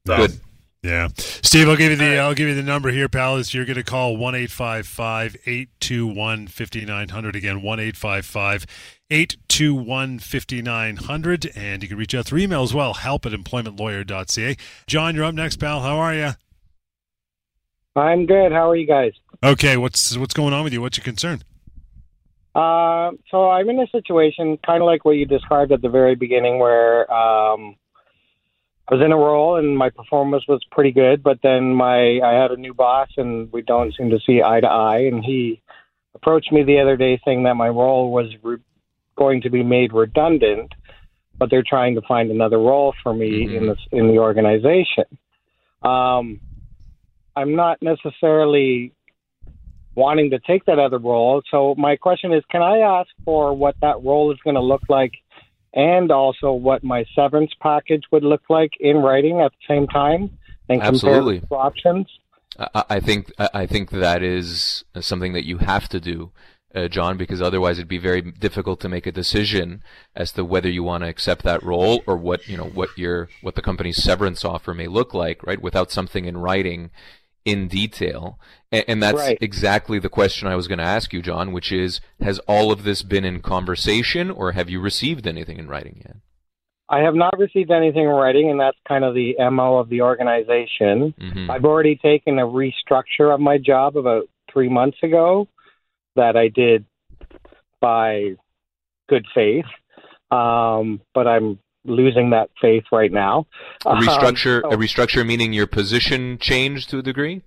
So. 0.06 0.16
Good. 0.16 0.40
Yeah, 0.82 1.08
Steve, 1.16 1.68
I'll 1.68 1.76
give 1.76 1.90
you 1.90 1.96
the 1.96 2.04
right. 2.04 2.18
I'll 2.18 2.34
give 2.34 2.48
you 2.48 2.54
the 2.54 2.62
number 2.62 2.90
here, 2.90 3.08
pal. 3.08 3.36
Is 3.36 3.52
you're 3.52 3.64
going 3.64 3.76
to 3.76 3.82
call 3.82 4.16
one 4.16 4.36
eight 4.36 4.52
five 4.52 4.86
five 4.86 5.36
eight 5.44 5.70
two 5.80 6.06
one 6.06 6.46
fifty 6.46 6.84
nine 6.84 7.08
hundred 7.08 7.34
again 7.34 7.62
one 7.62 7.80
eight 7.80 7.96
five 7.96 8.24
five 8.24 8.64
eight 9.10 9.36
two 9.48 9.74
one 9.74 10.20
fifty 10.20 10.62
nine 10.62 10.94
hundred, 10.96 11.50
and 11.56 11.82
you 11.82 11.88
can 11.88 11.98
reach 11.98 12.14
out 12.14 12.26
through 12.26 12.38
email 12.38 12.62
as 12.62 12.72
well. 12.72 12.94
Help 12.94 13.26
at 13.26 13.32
employmentlawyer.ca. 13.32 14.56
John, 14.86 15.16
you're 15.16 15.24
up 15.24 15.34
next, 15.34 15.56
pal. 15.56 15.80
How 15.80 15.98
are 15.98 16.14
you? 16.14 16.30
I'm 17.96 18.26
good. 18.26 18.52
How 18.52 18.70
are 18.70 18.76
you 18.76 18.86
guys? 18.86 19.12
Okay, 19.42 19.76
what's 19.76 20.16
what's 20.16 20.34
going 20.34 20.54
on 20.54 20.62
with 20.62 20.72
you? 20.72 20.80
What's 20.80 20.96
your 20.96 21.04
concern? 21.04 21.42
Uh, 22.54 23.10
so 23.30 23.50
I'm 23.50 23.68
in 23.68 23.80
a 23.80 23.86
situation 23.88 24.58
kind 24.64 24.82
of 24.82 24.86
like 24.86 25.04
what 25.04 25.12
you 25.12 25.26
described 25.26 25.72
at 25.72 25.82
the 25.82 25.88
very 25.88 26.14
beginning, 26.14 26.60
where 26.60 27.12
um, 27.12 27.74
I 28.90 28.94
was 28.94 29.04
in 29.04 29.12
a 29.12 29.16
role 29.16 29.56
and 29.56 29.76
my 29.76 29.90
performance 29.90 30.44
was 30.48 30.64
pretty 30.70 30.92
good, 30.92 31.22
but 31.22 31.40
then 31.42 31.74
my 31.74 32.20
I 32.24 32.40
had 32.40 32.52
a 32.52 32.56
new 32.56 32.72
boss 32.72 33.08
and 33.16 33.52
we 33.52 33.60
don't 33.60 33.94
seem 33.94 34.10
to 34.10 34.18
see 34.26 34.42
eye 34.42 34.60
to 34.60 34.66
eye. 34.66 35.00
And 35.00 35.22
he 35.22 35.60
approached 36.14 36.50
me 36.52 36.62
the 36.62 36.80
other 36.80 36.96
day 36.96 37.20
saying 37.24 37.42
that 37.42 37.54
my 37.54 37.68
role 37.68 38.10
was 38.10 38.26
re- 38.42 38.56
going 39.16 39.42
to 39.42 39.50
be 39.50 39.62
made 39.62 39.92
redundant, 39.92 40.72
but 41.38 41.50
they're 41.50 41.64
trying 41.68 41.96
to 41.96 42.00
find 42.08 42.30
another 42.30 42.58
role 42.58 42.94
for 43.02 43.12
me 43.12 43.44
mm-hmm. 43.44 43.56
in 43.56 43.66
this 43.68 43.78
in 43.92 44.08
the 44.08 44.18
organization. 44.18 45.04
Um, 45.82 46.40
I'm 47.36 47.54
not 47.54 47.82
necessarily 47.82 48.92
wanting 49.94 50.30
to 50.30 50.38
take 50.38 50.64
that 50.64 50.78
other 50.78 50.98
role. 50.98 51.42
So 51.50 51.74
my 51.76 51.96
question 51.96 52.32
is, 52.32 52.42
can 52.50 52.62
I 52.62 52.78
ask 52.78 53.10
for 53.24 53.52
what 53.52 53.74
that 53.82 54.02
role 54.02 54.32
is 54.32 54.38
going 54.44 54.54
to 54.54 54.62
look 54.62 54.82
like 54.88 55.12
and 55.78 56.10
also 56.10 56.50
what 56.52 56.82
my 56.82 57.04
severance 57.14 57.52
package 57.62 58.02
would 58.10 58.24
look 58.24 58.42
like 58.50 58.72
in 58.80 58.96
writing 58.96 59.40
at 59.40 59.52
the 59.52 59.74
same 59.74 59.86
time 59.86 60.28
and 60.68 60.82
Absolutely. 60.82 61.38
compare 61.38 61.58
options? 61.58 62.06
I 62.74 62.98
think 62.98 63.30
I 63.38 63.66
think 63.66 63.90
that 63.90 64.20
is 64.20 64.84
something 65.00 65.32
that 65.34 65.46
you 65.46 65.58
have 65.58 65.88
to 65.90 66.00
do, 66.00 66.32
uh, 66.74 66.88
John, 66.88 67.16
because 67.16 67.40
otherwise 67.40 67.78
it'd 67.78 67.86
be 67.86 67.98
very 67.98 68.20
difficult 68.20 68.80
to 68.80 68.88
make 68.88 69.06
a 69.06 69.12
decision 69.12 69.84
as 70.16 70.32
to 70.32 70.44
whether 70.44 70.68
you 70.68 70.82
want 70.82 71.04
to 71.04 71.08
accept 71.08 71.44
that 71.44 71.62
role 71.62 72.02
or 72.04 72.16
what 72.16 72.48
you 72.48 72.56
know 72.56 72.64
what 72.64 72.88
your 72.98 73.28
what 73.42 73.54
the 73.54 73.62
company's 73.62 74.02
severance 74.02 74.44
offer 74.44 74.74
may 74.74 74.88
look 74.88 75.14
like, 75.14 75.46
right? 75.46 75.62
Without 75.62 75.92
something 75.92 76.24
in 76.24 76.36
writing 76.36 76.90
in 77.48 77.68
detail. 77.68 78.38
And, 78.70 78.84
and 78.86 79.02
that's 79.02 79.18
right. 79.18 79.38
exactly 79.40 79.98
the 79.98 80.08
question 80.08 80.48
I 80.48 80.56
was 80.56 80.68
going 80.68 80.78
to 80.78 80.84
ask 80.84 81.12
you, 81.12 81.22
John, 81.22 81.52
which 81.52 81.72
is 81.72 82.00
Has 82.20 82.38
all 82.40 82.70
of 82.70 82.84
this 82.84 83.02
been 83.02 83.24
in 83.24 83.40
conversation 83.40 84.30
or 84.30 84.52
have 84.52 84.68
you 84.68 84.80
received 84.80 85.26
anything 85.26 85.58
in 85.58 85.68
writing 85.68 86.02
yet? 86.04 86.16
I 86.90 87.00
have 87.00 87.14
not 87.14 87.38
received 87.38 87.70
anything 87.70 88.04
in 88.04 88.08
writing, 88.08 88.50
and 88.50 88.58
that's 88.58 88.78
kind 88.86 89.04
of 89.04 89.14
the 89.14 89.34
MO 89.50 89.76
of 89.76 89.90
the 89.90 90.00
organization. 90.00 91.14
Mm-hmm. 91.20 91.50
I've 91.50 91.66
already 91.66 91.96
taken 91.96 92.38
a 92.38 92.46
restructure 92.46 93.32
of 93.32 93.40
my 93.40 93.58
job 93.58 93.98
about 93.98 94.24
three 94.50 94.70
months 94.70 94.96
ago 95.02 95.48
that 96.16 96.34
I 96.34 96.48
did 96.48 96.86
by 97.80 98.36
good 99.08 99.26
faith. 99.34 99.66
Um, 100.30 101.00
but 101.14 101.26
I'm 101.26 101.58
losing 101.88 102.30
that 102.30 102.50
faith 102.60 102.84
right 102.92 103.12
now. 103.12 103.46
A 103.86 103.94
restructure, 103.94 104.64
um, 104.64 104.70
so, 104.70 104.76
a 104.76 104.76
restructure 104.76 105.26
meaning 105.26 105.52
your 105.52 105.66
position 105.66 106.38
changed 106.38 106.90
to 106.90 106.98
a 106.98 107.02
degree. 107.02 107.42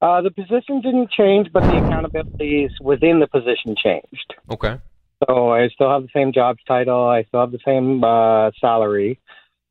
Uh, 0.00 0.20
the 0.20 0.30
position 0.30 0.80
didn't 0.80 1.10
change, 1.10 1.48
but 1.52 1.60
the 1.62 1.68
accountabilities 1.68 2.70
within 2.80 3.20
the 3.20 3.28
position 3.28 3.76
changed. 3.76 4.34
Okay. 4.50 4.78
So 5.28 5.52
I 5.52 5.68
still 5.68 5.90
have 5.90 6.02
the 6.02 6.08
same 6.12 6.32
job 6.32 6.56
title. 6.66 7.04
I 7.04 7.22
still 7.24 7.40
have 7.40 7.52
the 7.52 7.60
same 7.64 8.02
uh, 8.02 8.50
salary. 8.60 9.20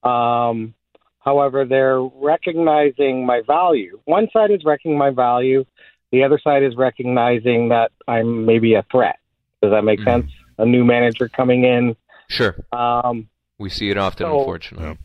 Um, 0.03 0.73
however, 1.19 1.65
they're 1.65 2.01
recognizing 2.01 3.25
my 3.25 3.41
value. 3.45 3.99
One 4.05 4.29
side 4.31 4.51
is 4.51 4.63
recognizing 4.63 4.97
my 4.97 5.09
value. 5.09 5.65
The 6.13 6.23
other 6.23 6.39
side 6.41 6.63
is 6.63 6.75
recognizing 6.75 7.69
that 7.69 7.91
I'm 8.07 8.45
maybe 8.45 8.75
a 8.75 8.85
threat. 8.89 9.19
Does 9.61 9.71
that 9.71 9.83
make 9.83 9.99
mm-hmm. 9.99 10.21
sense? 10.21 10.31
A 10.57 10.65
new 10.65 10.85
manager 10.85 11.27
coming 11.27 11.65
in. 11.65 11.95
Sure. 12.29 12.55
Um, 12.71 13.27
we 13.61 13.69
see 13.69 13.89
it 13.89 13.97
often, 13.97 14.27
so, 14.27 14.39
unfortunately. 14.39 14.97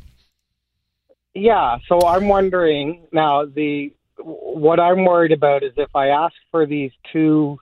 Yeah. 1.34 1.76
So 1.88 2.00
I'm 2.06 2.28
wondering 2.28 3.06
now. 3.12 3.44
The 3.44 3.92
what 4.18 4.80
I'm 4.80 5.04
worried 5.04 5.32
about 5.32 5.62
is 5.62 5.72
if 5.76 5.94
I 5.94 6.08
ask 6.08 6.34
for 6.50 6.66
these 6.66 6.90
two, 7.12 7.58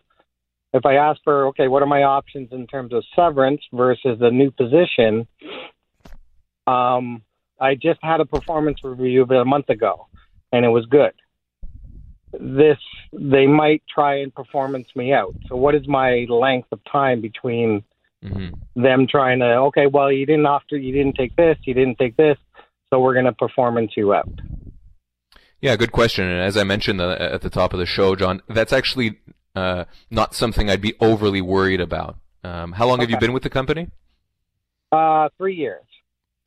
if 0.72 0.86
I 0.86 0.94
ask 0.94 1.20
for 1.24 1.48
okay, 1.48 1.68
what 1.68 1.82
are 1.82 1.86
my 1.86 2.04
options 2.04 2.50
in 2.52 2.66
terms 2.66 2.92
of 2.92 3.04
severance 3.14 3.60
versus 3.72 4.18
a 4.20 4.30
new 4.30 4.50
position? 4.50 5.26
Um, 6.66 7.22
I 7.60 7.74
just 7.74 7.98
had 8.02 8.20
a 8.20 8.24
performance 8.24 8.78
review 8.82 9.22
about 9.22 9.42
a 9.42 9.44
month 9.44 9.68
ago, 9.68 10.06
and 10.52 10.64
it 10.64 10.68
was 10.68 10.86
good. 10.86 11.12
This 12.32 12.78
they 13.12 13.46
might 13.46 13.82
try 13.92 14.20
and 14.20 14.34
performance 14.34 14.88
me 14.94 15.12
out. 15.12 15.34
So 15.48 15.56
what 15.56 15.74
is 15.74 15.86
my 15.86 16.26
length 16.28 16.68
of 16.72 16.80
time 16.90 17.20
between 17.20 17.84
mm-hmm. 18.24 18.82
them 18.82 19.06
trying 19.06 19.40
to 19.40 19.46
okay, 19.68 19.86
well 19.86 20.10
you 20.10 20.26
didn't 20.26 20.46
after 20.46 20.76
you 20.76 20.92
didn't 20.92 21.14
take 21.14 21.36
this, 21.36 21.58
you 21.64 21.74
didn't 21.74 21.98
take 21.98 22.16
this, 22.16 22.38
so 22.90 23.00
we're 23.00 23.14
going 23.14 23.26
to 23.26 23.32
performance 23.32 23.92
you 23.96 24.14
out. 24.14 24.28
Yeah, 25.60 25.76
good 25.76 25.92
question. 25.92 26.26
And 26.26 26.42
as 26.42 26.56
I 26.56 26.64
mentioned 26.64 27.00
uh, 27.00 27.16
at 27.18 27.40
the 27.40 27.50
top 27.50 27.72
of 27.72 27.78
the 27.78 27.86
show, 27.86 28.14
John, 28.16 28.42
that's 28.48 28.72
actually 28.72 29.20
uh, 29.56 29.84
not 30.10 30.34
something 30.34 30.68
I'd 30.68 30.82
be 30.82 30.94
overly 31.00 31.40
worried 31.40 31.80
about. 31.80 32.18
Um, 32.42 32.72
how 32.72 32.86
long 32.86 32.96
okay. 32.96 33.02
have 33.02 33.10
you 33.10 33.18
been 33.18 33.32
with 33.32 33.44
the 33.44 33.50
company? 33.50 33.88
Uh, 34.92 35.28
three 35.38 35.54
years. 35.54 35.84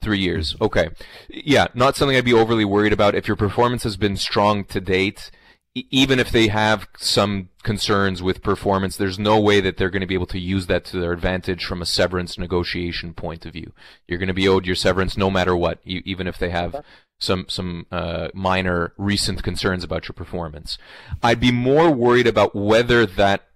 Three 0.01 0.19
years. 0.19 0.55
Okay. 0.62 0.89
Yeah, 1.29 1.67
not 1.74 1.96
something 1.96 2.15
I'd 2.15 2.25
be 2.25 2.34
overly 2.34 2.65
worried 2.65 2.93
about. 2.93 3.15
If 3.15 3.27
your 3.27 3.36
performance 3.36 3.84
has 3.84 3.98
been 3.98 4.15
strong 4.15 4.63
to 4.65 4.79
date, 4.79 5.31
even 5.75 6.19
if 6.19 6.31
they 6.31 6.47
have 6.47 6.88
some 6.97 7.50
concerns 7.63 8.24
with 8.24 8.41
performance, 8.41 8.97
there's 8.97 9.19
no 9.19 9.39
way 9.39 9.62
that 9.62 9.77
they're 9.77 9.89
going 9.89 10.01
to 10.01 10.07
be 10.07 10.15
able 10.15 10.25
to 10.27 10.39
use 10.39 10.67
that 10.67 10.86
to 10.86 11.00
their 11.00 11.12
advantage 11.12 11.65
from 11.65 11.81
a 11.81 11.86
severance 11.86 12.38
negotiation 12.38 13.13
point 13.13 13.45
of 13.45 13.53
view. 13.53 13.74
You're 14.07 14.19
going 14.19 14.27
to 14.27 14.33
be 14.33 14.47
owed 14.47 14.65
your 14.65 14.75
severance 14.75 15.17
no 15.17 15.29
matter 15.29 15.55
what, 15.55 15.79
you, 15.83 16.01
even 16.05 16.27
if 16.27 16.38
they 16.38 16.50
have 16.50 16.83
some 17.19 17.45
some 17.47 17.86
uh, 17.91 18.29
minor 18.33 18.93
recent 18.97 19.43
concerns 19.43 19.83
about 19.83 20.07
your 20.07 20.13
performance. 20.13 20.77
I'd 21.21 21.39
be 21.39 21.51
more 21.51 21.91
worried 21.91 22.27
about 22.27 22.55
whether 22.55 23.05
that 23.05 23.47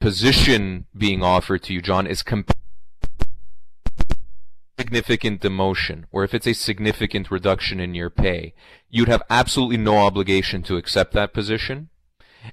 position 0.00 0.86
being 0.96 1.22
offered 1.22 1.62
to 1.64 1.74
you, 1.74 1.82
John, 1.82 2.06
is 2.06 2.22
comp- 2.22 2.56
significant 4.80 5.42
demotion, 5.42 6.04
or 6.10 6.24
if 6.24 6.32
it's 6.32 6.46
a 6.46 6.54
significant 6.54 7.30
reduction 7.30 7.80
in 7.80 7.94
your 7.94 8.10
pay, 8.10 8.54
you'd 8.88 9.08
have 9.08 9.22
absolutely 9.28 9.76
no 9.76 9.98
obligation 9.98 10.62
to 10.62 10.76
accept 10.76 11.12
that 11.12 11.34
position. 11.34 11.90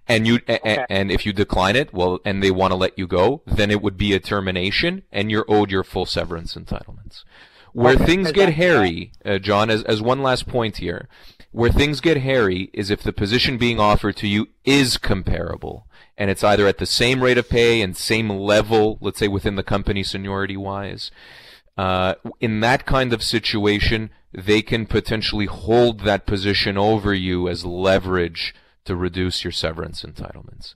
And 0.06 0.28
you 0.28 0.40
okay. 0.50 0.86
and 0.90 1.10
if 1.10 1.26
you 1.26 1.32
decline 1.32 1.78
it, 1.78 1.94
well, 1.94 2.20
and 2.26 2.44
they 2.44 2.52
want 2.52 2.72
to 2.72 2.76
let 2.76 3.00
you 3.00 3.08
go, 3.08 3.42
then 3.46 3.72
it 3.72 3.82
would 3.82 3.98
be 3.98 4.14
a 4.14 4.20
termination, 4.20 5.04
and 5.14 5.32
you're 5.32 5.46
owed 5.48 5.72
your 5.72 5.86
full 5.86 6.06
severance 6.06 6.56
entitlements. 6.56 7.24
Where 7.72 7.96
okay. 7.96 8.06
things 8.06 8.34
get 8.34 8.56
hairy, 8.56 9.14
uh, 9.24 9.38
John, 9.38 9.70
as 9.70 9.84
as 9.84 10.02
one 10.02 10.22
last 10.22 10.46
point 10.46 10.78
here, 10.78 11.08
where 11.52 11.72
things 11.72 12.02
get 12.02 12.18
hairy 12.18 12.70
is 12.74 12.90
if 12.90 13.02
the 13.02 13.14
position 13.14 13.58
being 13.58 13.80
offered 13.80 14.18
to 14.18 14.28
you 14.28 14.50
is 14.66 14.98
comparable, 14.98 15.88
and 16.18 16.30
it's 16.30 16.44
either 16.44 16.68
at 16.68 16.80
the 16.80 16.86
same 16.86 17.24
rate 17.24 17.38
of 17.38 17.48
pay 17.48 17.82
and 17.82 17.96
same 17.96 18.30
level, 18.30 18.98
let's 19.00 19.20
say 19.20 19.30
within 19.30 19.56
the 19.56 19.64
company 19.64 20.04
seniority 20.04 20.58
wise 20.58 21.12
uh, 21.78 22.16
in 22.40 22.60
that 22.62 22.86
kind 22.86 23.14
of 23.14 23.24
situation, 23.24 24.10
they 24.34 24.62
can 24.62 24.86
potentially 24.86 25.46
hold 25.46 26.02
that 26.02 26.26
position 26.26 26.78
over 26.78 27.14
you 27.14 27.48
as 27.48 27.66
leverage 27.66 28.56
to 28.86 28.96
reduce 28.96 29.44
your 29.44 29.52
severance 29.52 30.02
entitlements. 30.02 30.76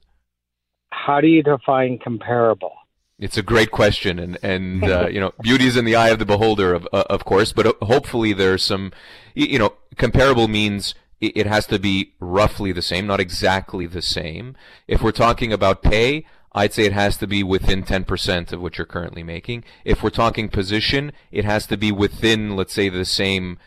How 0.92 1.22
do 1.22 1.28
you 1.28 1.42
define 1.42 1.98
comparable? 1.98 2.74
It's 3.18 3.38
a 3.38 3.44
great 3.44 3.72
question, 3.72 4.18
and 4.18 4.38
and 4.42 4.84
uh, 4.84 5.08
you 5.08 5.20
know, 5.20 5.32
beauty 5.42 5.68
is 5.68 5.78
in 5.78 5.86
the 5.86 5.96
eye 5.96 6.10
of 6.10 6.20
the 6.20 6.26
beholder, 6.26 6.74
of 6.74 6.88
uh, 6.92 7.04
of 7.10 7.24
course. 7.24 7.54
But 7.54 7.68
uh, 7.68 7.74
hopefully, 7.84 8.34
there's 8.34 8.64
some, 8.64 8.92
you 9.36 9.60
know, 9.60 9.74
comparable 9.96 10.48
means 10.48 10.96
it 11.22 11.46
has 11.46 11.68
to 11.68 11.78
be 11.78 12.14
roughly 12.20 12.72
the 12.72 12.82
same, 12.82 13.06
not 13.06 13.20
exactly 13.20 13.86
the 13.86 14.02
same. 14.02 14.56
If 14.88 15.04
we're 15.04 15.12
talking 15.12 15.54
about 15.54 15.84
pay, 15.84 16.26
I'd 16.54 16.74
say 16.74 16.84
it 16.84 16.94
has 16.94 17.18
to 17.18 17.28
be 17.28 17.44
within 17.44 17.84
10% 17.84 18.52
of 18.52 18.62
what 18.62 18.78
you're 18.78 18.86
currently 18.86 19.24
making. 19.24 19.64
If 19.86 20.04
we're 20.04 20.10
talking 20.10 20.50
position, 20.50 21.14
it 21.32 21.46
has 21.46 21.66
to 21.68 21.78
be 21.78 21.92
within, 21.92 22.56
let's 22.56 22.74
say, 22.74 22.90
the 22.90 23.06
same, 23.06 23.58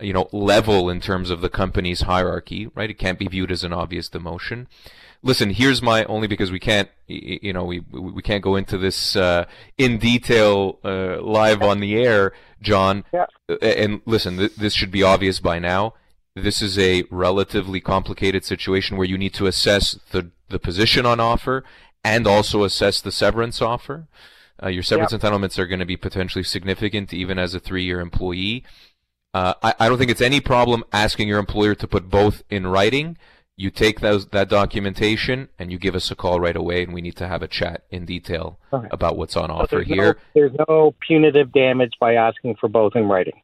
you 0.00 0.12
know, 0.12 0.28
level 0.32 0.88
in 0.88 1.00
terms 1.00 1.30
of 1.30 1.42
the 1.42 1.50
company's 1.50 2.02
hierarchy, 2.02 2.68
right? 2.74 2.88
It 2.88 2.98
can't 2.98 3.18
be 3.18 3.28
viewed 3.28 3.52
as 3.52 3.62
an 3.62 3.72
obvious 3.72 4.08
demotion. 4.08 4.66
Listen, 5.22 5.50
here's 5.50 5.82
my 5.82 6.04
only 6.04 6.26
because 6.26 6.50
we 6.50 6.58
can't, 6.58 6.88
you 7.06 7.52
know, 7.52 7.64
we 7.64 7.80
we 7.80 8.22
can't 8.22 8.42
go 8.42 8.56
into 8.56 8.78
this 8.78 9.14
uh, 9.16 9.44
in 9.76 9.98
detail 9.98 10.78
uh, 10.82 11.20
live 11.20 11.60
on 11.60 11.80
the 11.80 12.02
air, 12.02 12.32
John. 12.62 13.04
Yeah. 13.12 13.26
And 13.60 14.00
listen, 14.06 14.38
th- 14.38 14.56
this 14.56 14.72
should 14.72 14.90
be 14.90 15.02
obvious 15.02 15.38
by 15.38 15.58
now. 15.58 15.92
This 16.34 16.62
is 16.62 16.78
a 16.78 17.04
relatively 17.10 17.80
complicated 17.80 18.46
situation 18.46 18.96
where 18.96 19.06
you 19.06 19.18
need 19.18 19.34
to 19.34 19.46
assess 19.46 19.98
the 20.10 20.30
the 20.48 20.58
position 20.58 21.04
on 21.04 21.20
offer 21.20 21.64
and 22.04 22.26
also 22.26 22.64
assess 22.64 23.00
the 23.00 23.12
severance 23.12 23.60
offer. 23.60 24.06
Uh, 24.62 24.68
your 24.68 24.82
severance 24.82 25.12
yep. 25.12 25.20
entitlements 25.20 25.58
are 25.58 25.66
going 25.66 25.80
to 25.80 25.86
be 25.86 25.96
potentially 25.96 26.44
significant 26.44 27.12
even 27.12 27.38
as 27.38 27.54
a 27.54 27.60
three-year 27.60 28.00
employee. 28.00 28.64
Uh, 29.32 29.54
I, 29.62 29.74
I, 29.80 29.88
don't 29.88 29.96
think 29.96 30.10
it's 30.10 30.20
any 30.20 30.40
problem 30.40 30.84
asking 30.92 31.28
your 31.28 31.38
employer 31.38 31.74
to 31.76 31.86
put 31.86 32.10
both 32.10 32.42
in 32.50 32.66
writing. 32.66 33.16
You 33.56 33.70
take 33.70 34.00
those, 34.00 34.26
that 34.28 34.48
documentation 34.48 35.48
and 35.58 35.70
you 35.70 35.78
give 35.78 35.94
us 35.94 36.10
a 36.10 36.16
call 36.16 36.40
right 36.40 36.56
away, 36.56 36.82
and 36.82 36.92
we 36.92 37.00
need 37.00 37.16
to 37.16 37.28
have 37.28 37.42
a 37.42 37.48
chat 37.48 37.84
in 37.90 38.04
detail 38.04 38.58
okay. 38.72 38.88
about 38.90 39.16
what's 39.16 39.36
on 39.36 39.50
offer 39.50 39.76
there's 39.76 39.86
here. 39.86 40.14
No, 40.14 40.14
there's 40.34 40.52
no 40.68 40.94
punitive 41.06 41.52
damage 41.52 41.92
by 42.00 42.14
asking 42.14 42.56
for 42.56 42.68
both 42.68 42.96
in 42.96 43.04
writing. 43.04 43.40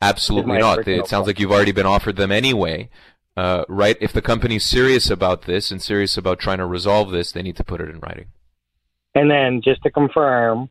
Absolutely 0.00 0.58
not. 0.58 0.86
It 0.86 1.06
sounds 1.06 1.26
like 1.26 1.38
you've 1.38 1.52
already 1.52 1.72
been 1.72 1.86
offered 1.86 2.16
them 2.16 2.30
anyway 2.30 2.88
uh, 3.38 3.64
right? 3.68 3.96
If 4.00 4.12
the 4.12 4.20
company's 4.20 4.66
serious 4.66 5.10
about 5.10 5.42
this 5.42 5.70
and 5.70 5.80
serious 5.80 6.16
about 6.16 6.40
trying 6.40 6.58
to 6.58 6.66
resolve 6.66 7.12
this, 7.12 7.30
they 7.30 7.40
need 7.40 7.56
to 7.58 7.62
put 7.62 7.80
it 7.80 7.88
in 7.88 8.00
writing. 8.00 8.26
And 9.14 9.30
then, 9.30 9.62
just 9.62 9.80
to 9.84 9.92
confirm, 9.92 10.68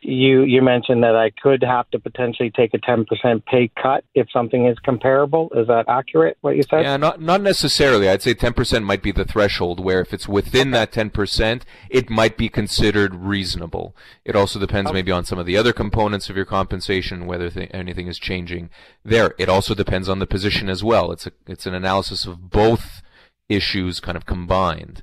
you 0.00 0.42
you 0.42 0.62
mentioned 0.62 1.02
that 1.02 1.16
I 1.16 1.30
could 1.30 1.62
have 1.62 1.88
to 1.90 1.98
potentially 1.98 2.50
take 2.50 2.74
a 2.74 2.78
10% 2.78 3.44
pay 3.46 3.70
cut 3.80 4.04
if 4.14 4.30
something 4.32 4.66
is 4.66 4.78
comparable. 4.80 5.50
Is 5.54 5.66
that 5.68 5.86
accurate 5.88 6.36
what 6.40 6.56
you 6.56 6.62
said? 6.62 6.82
Yeah, 6.82 6.96
not 6.96 7.20
not 7.20 7.40
necessarily. 7.40 8.08
I'd 8.08 8.22
say 8.22 8.34
10% 8.34 8.84
might 8.84 9.02
be 9.02 9.12
the 9.12 9.24
threshold 9.24 9.82
where 9.82 10.00
if 10.00 10.12
it's 10.12 10.28
within 10.28 10.70
that 10.72 10.92
10%, 10.92 11.62
it 11.90 12.10
might 12.10 12.36
be 12.36 12.48
considered 12.48 13.14
reasonable. 13.14 13.96
It 14.24 14.36
also 14.36 14.58
depends 14.58 14.90
okay. 14.90 14.94
maybe 14.94 15.12
on 15.12 15.24
some 15.24 15.38
of 15.38 15.46
the 15.46 15.56
other 15.56 15.72
components 15.72 16.30
of 16.30 16.36
your 16.36 16.44
compensation 16.44 17.26
whether 17.26 17.50
th- 17.50 17.70
anything 17.72 18.06
is 18.06 18.18
changing 18.18 18.70
there. 19.04 19.34
It 19.38 19.48
also 19.48 19.74
depends 19.74 20.08
on 20.08 20.18
the 20.18 20.26
position 20.26 20.68
as 20.68 20.84
well. 20.84 21.12
It's 21.12 21.26
a 21.26 21.32
it's 21.46 21.66
an 21.66 21.74
analysis 21.74 22.26
of 22.26 22.50
both 22.50 23.02
issues 23.48 24.00
kind 24.00 24.16
of 24.16 24.26
combined. 24.26 25.02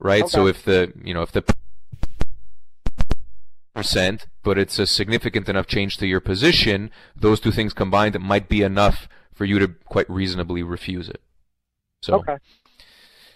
Right? 0.00 0.22
Okay. 0.22 0.30
So 0.30 0.46
if 0.46 0.64
the, 0.64 0.92
you 1.02 1.12
know, 1.12 1.22
if 1.22 1.32
the 1.32 1.44
percent, 3.78 4.26
but 4.42 4.58
it's 4.58 4.78
a 4.78 4.86
significant 4.86 5.48
enough 5.48 5.66
change 5.66 5.96
to 5.98 6.06
your 6.06 6.20
position, 6.20 6.90
those 7.16 7.40
two 7.40 7.50
things 7.52 7.72
combined 7.72 8.18
might 8.20 8.48
be 8.48 8.62
enough 8.62 9.08
for 9.32 9.44
you 9.44 9.58
to 9.58 9.68
quite 9.84 10.08
reasonably 10.10 10.62
refuse 10.62 11.08
it. 11.08 11.20
So 12.02 12.14
Okay. 12.16 12.36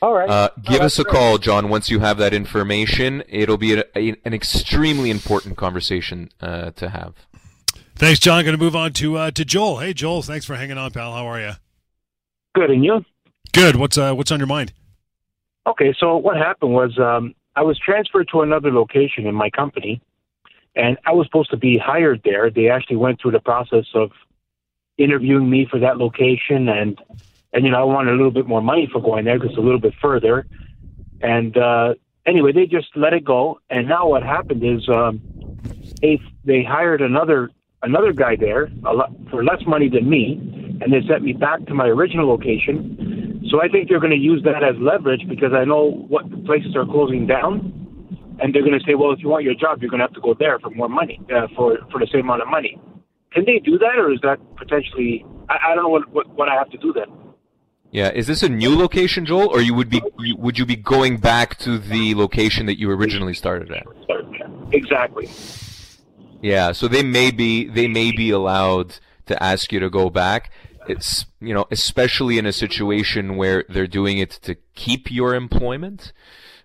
All 0.03 0.13
right. 0.13 0.29
Uh, 0.29 0.49
give 0.65 0.81
oh, 0.81 0.87
us 0.87 0.99
a 0.99 1.05
great. 1.05 1.15
call, 1.15 1.39
John, 1.39 1.69
once 1.69 1.89
you 1.89 2.01
have 2.01 2.19
that 2.19 2.35
information. 2.35 3.23
It'll 3.29 3.57
be 3.57 3.75
a, 3.75 3.85
a, 3.95 4.17
an 4.25 4.35
extremely 4.35 5.11
important 5.11 5.57
conversation 5.57 6.31
uh, 6.41 6.73
to 6.73 6.89
have. 6.89 7.15
Thanks, 7.95 8.19
John. 8.19 8.43
Going 8.43 8.59
to 8.59 8.63
move 8.63 8.75
on 8.75 8.93
to 8.95 9.17
uh, 9.17 9.31
to 9.31 9.45
Joel. 9.45 9.79
Hey, 9.79 9.95
Joel. 9.95 10.23
Thanks 10.23 10.45
for 10.45 10.57
hanging 10.57 10.77
on, 10.77 10.91
pal. 10.91 11.13
How 11.13 11.25
are 11.27 11.41
you? 11.41 11.53
Good, 12.57 12.71
and 12.71 12.85
you? 12.85 13.05
Good. 13.53 13.77
What's 13.77 13.97
uh, 13.97 14.13
what's 14.15 14.33
on 14.33 14.41
your 14.41 14.49
mind? 14.49 14.73
Okay, 15.69 15.95
so 16.01 16.17
what 16.17 16.37
happened 16.37 16.73
was 16.75 16.99
um, 16.99 17.35
I 17.55 17.63
was 17.63 17.79
transferred 17.79 18.29
to 18.33 18.41
another 18.41 18.73
location 18.73 19.27
in 19.27 19.37
my 19.37 19.51
company, 19.51 20.01
and 20.75 20.97
I 21.05 21.13
was 21.13 21.27
supposed 21.27 21.51
to 21.51 21.57
be 21.57 21.79
hired 21.79 22.23
there. 22.25 22.51
They 22.51 22.69
actually 22.69 22.97
went 22.97 23.21
through 23.21 23.33
the 23.33 23.41
process 23.41 23.87
of 23.95 24.11
interviewing 24.99 25.49
me 25.49 25.67
for 25.71 25.79
that 25.81 25.99
location, 25.99 26.69
and 26.69 26.99
and 27.53 27.65
you 27.65 27.71
know 27.71 27.81
I 27.81 27.85
wanted 27.85 28.13
a 28.13 28.17
little 28.17 28.31
bit 28.31 28.47
more 28.47 28.63
money 28.63 28.89
for 28.91 29.01
going 29.01 29.25
there 29.25 29.39
because 29.39 29.57
a 29.57 29.61
little 29.61 29.81
bit 29.81 29.95
further. 30.01 30.47
And 31.21 31.57
uh, 31.57 31.95
anyway, 32.27 32.53
they 32.53 32.67
just 32.67 32.89
let 32.97 33.13
it 33.13 33.25
go. 33.25 33.61
And 33.71 33.89
now 33.89 34.09
what 34.09 34.23
happened 34.23 34.65
is 34.65 34.89
um, 34.89 35.21
they 36.01 36.21
they 36.45 36.65
hired 36.65 37.03
another 37.03 37.51
another 37.83 38.13
guy 38.13 38.37
there 38.37 38.71
a 38.87 38.95
lot, 38.95 39.13
for 39.31 39.45
less 39.45 39.61
money 39.67 39.89
than 39.89 40.09
me, 40.09 40.39
and 40.81 40.93
they 40.93 41.07
sent 41.07 41.23
me 41.23 41.35
back 41.35 41.67
to 41.67 41.75
my 41.75 41.87
original 41.87 42.29
location. 42.29 43.47
So 43.51 43.61
I 43.61 43.69
think 43.69 43.91
they're 43.91 44.01
going 44.01 44.13
to 44.13 44.17
use 44.17 44.43
that 44.45 44.65
as 44.65 44.77
leverage 44.79 45.29
because 45.29 45.53
I 45.53 45.65
know 45.65 46.07
what 46.09 46.25
places 46.47 46.75
are 46.77 46.87
closing 46.87 47.27
down 47.27 47.82
and 48.43 48.53
they're 48.53 48.63
going 48.63 48.79
to 48.79 48.85
say, 48.85 48.95
well, 48.95 49.13
if 49.13 49.21
you 49.21 49.29
want 49.29 49.45
your 49.45 49.55
job, 49.55 49.81
you're 49.81 49.91
going 49.91 50.01
to 50.01 50.07
have 50.07 50.15
to 50.15 50.21
go 50.21 50.35
there 50.35 50.59
for 50.59 50.71
more 50.71 50.89
money, 50.89 51.21
uh, 51.35 51.47
for 51.57 51.79
for 51.91 52.01
the 52.01 52.09
same 52.13 52.23
amount 52.23 52.43
of 52.43 52.49
money. 52.49 52.79
Can 53.33 53.45
they 53.47 53.61
do 53.61 53.79
that, 53.79 53.97
or 53.97 54.13
is 54.13 54.21
that 54.23 54.39
potentially? 54.57 55.25
I, 55.49 55.59
I 55.71 55.75
don't 55.75 55.85
know 55.85 55.89
what, 55.89 56.09
what 56.11 56.29
what 56.31 56.49
I 56.49 56.55
have 56.55 56.71
to 56.71 56.79
do 56.79 56.93
then. 56.93 57.07
Yeah, 57.93 58.11
is 58.11 58.27
this 58.27 58.43
a 58.43 58.49
new 58.49 58.77
location, 58.77 59.27
Joel, 59.27 59.49
or 59.49 59.61
you 59.61 59.75
would 59.75 59.89
be 59.89 60.03
you, 60.19 60.37
would 60.37 60.59
you 60.59 60.67
be 60.67 60.77
going 60.77 61.19
back 61.19 61.57
to 61.59 61.79
the 61.79 62.15
location 62.15 62.67
that 62.67 62.79
you 62.79 62.91
originally 62.91 63.35
started 63.35 63.71
at? 63.71 63.87
Exactly. 64.73 65.29
Yeah, 66.41 66.73
so 66.73 66.89
they 66.89 67.05
may 67.05 67.31
be 67.31 67.69
they 67.69 67.87
may 67.87 68.11
be 68.11 68.31
allowed 68.31 68.97
to 69.27 69.41
ask 69.41 69.73
you 69.73 69.79
to 69.79 69.89
go 69.89 70.11
back. 70.11 70.51
It's 70.89 71.27
you 71.41 71.55
know, 71.55 71.67
especially 71.71 72.39
in 72.39 72.47
a 72.47 72.53
situation 72.53 73.37
where 73.37 73.65
they're 73.69 73.87
doing 73.87 74.19
it 74.19 74.31
to 74.43 74.57
keep 74.75 75.13
your 75.13 75.35
employment 75.35 76.13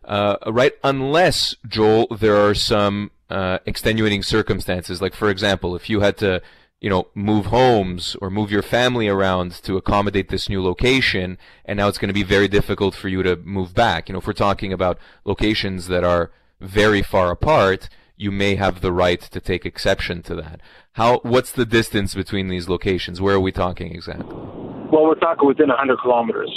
uh, 0.07 0.37
right? 0.47 0.73
Unless, 0.83 1.55
Joel, 1.67 2.07
there 2.07 2.35
are 2.35 2.55
some 2.55 3.11
uh, 3.29 3.59
extenuating 3.65 4.23
circumstances. 4.23 5.01
Like, 5.01 5.13
for 5.13 5.29
example, 5.29 5.75
if 5.75 5.89
you 5.89 5.99
had 5.99 6.17
to, 6.17 6.41
you 6.79 6.89
know, 6.89 7.09
move 7.13 7.47
homes 7.47 8.15
or 8.21 8.29
move 8.29 8.49
your 8.49 8.61
family 8.61 9.07
around 9.07 9.51
to 9.63 9.75
accommodate 9.75 10.29
this 10.29 10.47
new 10.47 10.63
location, 10.63 11.37
and 11.65 11.77
now 11.77 11.89
it's 11.89 11.97
going 11.97 12.07
to 12.07 12.13
be 12.13 12.23
very 12.23 12.47
difficult 12.47 12.95
for 12.95 13.09
you 13.09 13.21
to 13.23 13.35
move 13.37 13.73
back. 13.73 14.07
You 14.07 14.13
know, 14.13 14.19
if 14.19 14.27
we're 14.27 14.33
talking 14.33 14.71
about 14.71 14.97
locations 15.25 15.87
that 15.87 16.03
are 16.03 16.31
very 16.61 17.01
far 17.01 17.29
apart, 17.29 17.89
you 18.15 18.31
may 18.31 18.55
have 18.55 18.81
the 18.81 18.93
right 18.93 19.21
to 19.21 19.39
take 19.39 19.65
exception 19.65 20.23
to 20.23 20.35
that. 20.35 20.61
How? 20.93 21.19
What's 21.19 21.51
the 21.51 21.65
distance 21.65 22.15
between 22.15 22.47
these 22.47 22.67
locations? 22.67 23.21
Where 23.21 23.35
are 23.35 23.39
we 23.39 23.51
talking 23.51 23.93
exactly? 23.93 24.35
Well, 24.35 25.03
we're 25.03 25.15
talking 25.15 25.47
within 25.47 25.67
100 25.67 25.99
kilometers. 25.99 26.49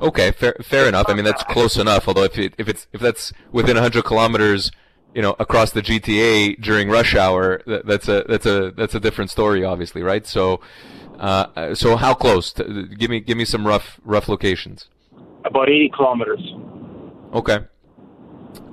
Okay, 0.00 0.30
fair, 0.32 0.56
fair 0.62 0.88
enough. 0.88 1.06
I 1.08 1.14
mean, 1.14 1.24
that's 1.24 1.42
close 1.44 1.76
enough. 1.76 2.08
Although 2.08 2.24
if 2.24 2.38
it, 2.38 2.54
if 2.58 2.68
it's 2.68 2.86
if 2.92 3.00
that's 3.00 3.32
within 3.50 3.76
100 3.76 4.04
kilometers 4.04 4.70
you 5.14 5.22
know, 5.22 5.36
across 5.38 5.72
the 5.72 5.82
GTA 5.82 6.60
during 6.60 6.88
rush 6.88 7.14
hour, 7.14 7.62
that, 7.66 7.86
that's 7.86 8.08
a 8.08 8.24
that's 8.28 8.46
a 8.46 8.70
that's 8.76 8.94
a 8.94 9.00
different 9.00 9.30
story, 9.30 9.64
obviously, 9.64 10.02
right? 10.02 10.26
So, 10.26 10.60
uh, 11.18 11.74
so 11.74 11.96
how 11.96 12.14
close? 12.14 12.52
To, 12.54 12.86
give 12.86 13.10
me 13.10 13.20
give 13.20 13.36
me 13.36 13.44
some 13.44 13.66
rough 13.66 14.00
rough 14.04 14.28
locations. 14.28 14.88
About 15.44 15.68
80 15.68 15.90
kilometers. 15.94 16.40
Okay. 17.34 17.58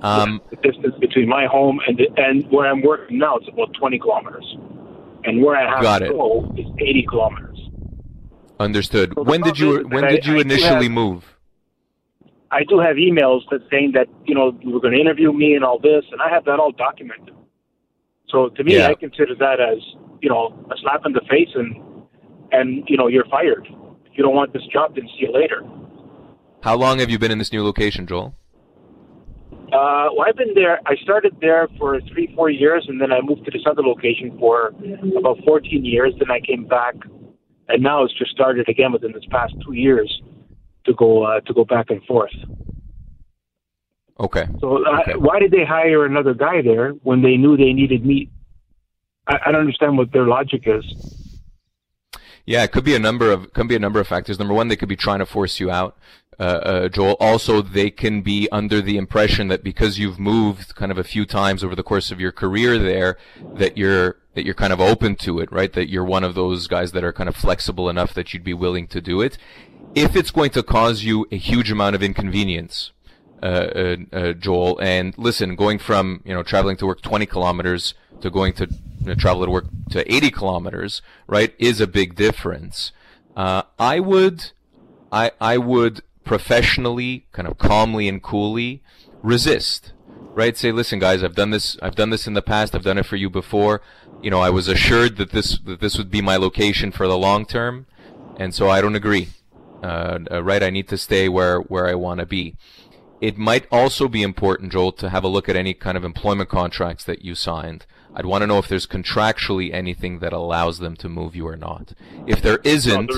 Um, 0.02 0.40
the 0.50 0.56
distance 0.56 0.94
between 1.00 1.28
my 1.28 1.46
home 1.46 1.80
and 1.86 1.96
the, 1.98 2.08
and 2.16 2.50
where 2.50 2.70
I'm 2.70 2.82
working 2.82 3.18
now 3.18 3.38
is 3.38 3.48
about 3.48 3.72
20 3.74 3.98
kilometers, 3.98 4.56
and 5.24 5.42
where 5.42 5.56
I 5.56 5.68
have 5.68 6.00
to 6.00 6.06
it. 6.06 6.10
go 6.10 6.54
is 6.56 6.66
80 6.78 7.06
kilometers. 7.08 7.49
Understood. 8.60 9.12
So 9.16 9.22
When 9.22 9.40
did 9.40 9.58
you 9.58 9.84
when 9.88 10.04
did 10.06 10.24
you 10.26 10.36
I 10.36 10.40
initially 10.42 10.84
have- 10.86 10.92
move? 11.02 11.36
I 12.52 12.64
do 12.64 12.80
have 12.80 12.96
emails 12.96 13.42
that 13.50 13.60
saying 13.70 13.92
that 13.94 14.08
you 14.24 14.34
know 14.34 14.46
you 14.60 14.70
were 14.74 14.80
going 14.80 14.94
to 14.94 15.00
interview 15.00 15.32
me 15.32 15.54
and 15.54 15.64
all 15.64 15.78
this, 15.78 16.04
and 16.12 16.20
I 16.20 16.28
have 16.34 16.44
that 16.46 16.58
all 16.58 16.72
documented. 16.72 17.34
So 18.28 18.48
to 18.50 18.64
me, 18.64 18.76
Yeah. 18.76 18.88
I 18.88 18.94
consider 18.94 19.34
that 19.36 19.60
as 19.60 19.78
you 20.20 20.28
know 20.28 20.52
a 20.70 20.76
slap 20.82 21.02
in 21.06 21.12
the 21.12 21.22
face, 21.30 21.52
and 21.54 21.70
and 22.52 22.84
you 22.88 22.96
know 22.96 23.06
you're 23.06 23.28
fired. 23.36 23.66
If 24.06 24.12
you 24.18 24.24
don't 24.24 24.34
want 24.34 24.52
this 24.52 24.66
job, 24.72 24.96
then 24.96 25.06
see 25.14 25.20
you 25.26 25.32
later. 25.32 25.62
How 26.62 26.76
long 26.76 26.98
have 26.98 27.08
you 27.08 27.18
been 27.18 27.30
in 27.30 27.38
this 27.38 27.52
new 27.52 27.62
location, 27.62 28.06
Joel? 28.06 28.34
Uh, 29.72 30.08
well, 30.16 30.26
I've 30.26 30.36
been 30.36 30.52
there. 30.54 30.80
I 30.86 30.96
started 30.96 31.36
there 31.40 31.68
for 31.78 32.00
three, 32.12 32.26
four 32.34 32.50
years, 32.50 32.84
and 32.88 33.00
then 33.00 33.12
I 33.12 33.20
moved 33.20 33.44
to 33.44 33.52
this 33.52 33.62
other 33.70 33.82
location 33.82 34.36
for 34.40 34.74
about 35.16 35.38
14 35.46 35.84
years. 35.84 36.12
Then 36.18 36.30
I 36.32 36.40
came 36.40 36.64
back, 36.66 36.96
and 37.72 37.82
now 37.82 38.04
it's 38.04 38.14
just 38.18 38.30
started 38.30 38.68
again 38.68 38.92
within 38.92 39.12
this 39.12 39.24
past 39.30 39.54
two 39.64 39.72
years 39.74 40.10
to 40.84 40.94
go 40.94 41.22
uh, 41.24 41.40
to 41.40 41.52
go 41.54 41.64
back 41.64 41.90
and 41.90 42.02
forth. 42.04 42.32
Okay. 44.18 44.46
So 44.60 44.84
uh, 44.84 45.00
Okay. 45.00 45.14
why 45.16 45.38
did 45.38 45.50
they 45.50 45.64
hire 45.64 46.04
another 46.04 46.34
guy 46.34 46.60
there 46.62 46.90
when 47.08 47.22
they 47.22 47.36
knew 47.36 47.56
they 47.56 47.72
needed 47.72 48.04
me? 48.04 48.30
I, 49.26 49.38
I 49.46 49.52
don't 49.52 49.62
understand 49.62 49.96
what 49.96 50.12
their 50.12 50.26
logic 50.26 50.62
is. 50.66 50.84
Yeah, 52.46 52.64
it 52.64 52.72
could 52.72 52.84
be 52.84 52.94
a 52.94 52.98
number 52.98 53.30
of 53.30 53.52
could 53.52 53.68
be 53.68 53.76
a 53.76 53.78
number 53.78 54.00
of 54.00 54.08
factors. 54.08 54.38
Number 54.38 54.54
one, 54.54 54.68
they 54.68 54.76
could 54.76 54.88
be 54.88 54.96
trying 54.96 55.20
to 55.20 55.26
force 55.26 55.60
you 55.60 55.70
out, 55.70 55.96
uh, 56.38 56.42
uh, 56.42 56.88
Joel. 56.88 57.16
Also, 57.20 57.62
they 57.62 57.90
can 57.90 58.22
be 58.22 58.48
under 58.50 58.80
the 58.80 58.96
impression 58.96 59.48
that 59.48 59.62
because 59.62 59.98
you've 59.98 60.18
moved 60.18 60.74
kind 60.74 60.90
of 60.90 60.98
a 60.98 61.04
few 61.04 61.24
times 61.26 61.62
over 61.62 61.76
the 61.76 61.82
course 61.82 62.10
of 62.10 62.18
your 62.18 62.32
career 62.32 62.78
there, 62.78 63.18
that 63.54 63.78
you're 63.78 64.16
that 64.34 64.44
you're 64.44 64.54
kind 64.54 64.72
of 64.72 64.80
open 64.80 65.16
to 65.16 65.40
it, 65.40 65.50
right? 65.50 65.72
That 65.72 65.88
you're 65.88 66.04
one 66.04 66.24
of 66.24 66.34
those 66.34 66.66
guys 66.66 66.92
that 66.92 67.04
are 67.04 67.12
kind 67.12 67.28
of 67.28 67.36
flexible 67.36 67.88
enough 67.88 68.14
that 68.14 68.32
you'd 68.32 68.44
be 68.44 68.54
willing 68.54 68.86
to 68.88 69.00
do 69.00 69.20
it. 69.20 69.38
If 69.94 70.14
it's 70.14 70.30
going 70.30 70.50
to 70.50 70.62
cause 70.62 71.02
you 71.02 71.26
a 71.32 71.36
huge 71.36 71.70
amount 71.70 71.96
of 71.96 72.02
inconvenience, 72.02 72.92
uh, 73.42 73.46
uh, 73.46 73.96
uh, 74.12 74.32
Joel. 74.34 74.78
And 74.80 75.16
listen, 75.16 75.56
going 75.56 75.78
from 75.78 76.20
you 76.24 76.34
know 76.34 76.42
traveling 76.42 76.76
to 76.76 76.86
work 76.86 77.00
20 77.00 77.24
kilometers 77.26 77.94
to 78.20 78.30
going 78.30 78.52
to 78.54 78.66
you 78.66 79.06
know, 79.06 79.14
travel 79.14 79.44
to 79.44 79.50
work 79.50 79.64
to 79.90 80.14
80 80.14 80.30
kilometers, 80.30 81.00
right, 81.26 81.54
is 81.58 81.80
a 81.80 81.86
big 81.86 82.14
difference. 82.16 82.92
Uh, 83.34 83.62
I 83.78 83.98
would, 83.98 84.52
I 85.10 85.32
I 85.40 85.56
would 85.56 86.02
professionally, 86.22 87.26
kind 87.32 87.48
of 87.48 87.56
calmly 87.56 88.08
and 88.08 88.22
coolly, 88.22 88.82
resist. 89.22 89.92
Right? 90.32 90.56
Say, 90.56 90.70
listen, 90.72 90.98
guys, 90.98 91.22
I've 91.24 91.34
done 91.34 91.50
this. 91.50 91.76
I've 91.82 91.96
done 91.96 92.10
this 92.10 92.26
in 92.26 92.34
the 92.34 92.42
past. 92.42 92.74
I've 92.74 92.84
done 92.84 92.98
it 92.98 93.06
for 93.06 93.16
you 93.16 93.28
before. 93.28 93.82
You 94.22 94.30
know, 94.30 94.40
I 94.40 94.50
was 94.50 94.68
assured 94.68 95.16
that 95.16 95.30
this 95.32 95.58
that 95.60 95.80
this 95.80 95.98
would 95.98 96.10
be 96.10 96.22
my 96.22 96.36
location 96.36 96.92
for 96.92 97.06
the 97.08 97.18
long 97.18 97.44
term, 97.46 97.86
and 98.36 98.54
so 98.54 98.68
I 98.70 98.80
don't 98.80 98.94
agree. 98.94 99.28
Uh, 99.82 100.18
uh, 100.30 100.42
right? 100.42 100.62
I 100.62 100.70
need 100.70 100.88
to 100.88 100.98
stay 100.98 101.28
where 101.28 101.58
where 101.60 101.86
I 101.86 101.94
want 101.94 102.20
to 102.20 102.26
be. 102.26 102.56
It 103.20 103.36
might 103.36 103.66
also 103.70 104.08
be 104.08 104.22
important, 104.22 104.72
Joel, 104.72 104.92
to 104.92 105.10
have 105.10 105.24
a 105.24 105.28
look 105.28 105.48
at 105.48 105.56
any 105.56 105.74
kind 105.74 105.96
of 105.96 106.04
employment 106.04 106.48
contracts 106.48 107.04
that 107.04 107.22
you 107.24 107.34
signed. 107.34 107.84
I'd 108.14 108.24
want 108.26 108.42
to 108.42 108.46
know 108.46 108.58
if 108.58 108.66
there's 108.68 108.86
contractually 108.86 109.72
anything 109.72 110.20
that 110.20 110.32
allows 110.32 110.78
them 110.78 110.96
to 110.96 111.08
move 111.08 111.36
you 111.36 111.46
or 111.46 111.56
not. 111.56 111.92
If 112.26 112.40
there 112.40 112.52
No, 112.52 112.62
there 112.62 112.72
isn't. 112.74 113.10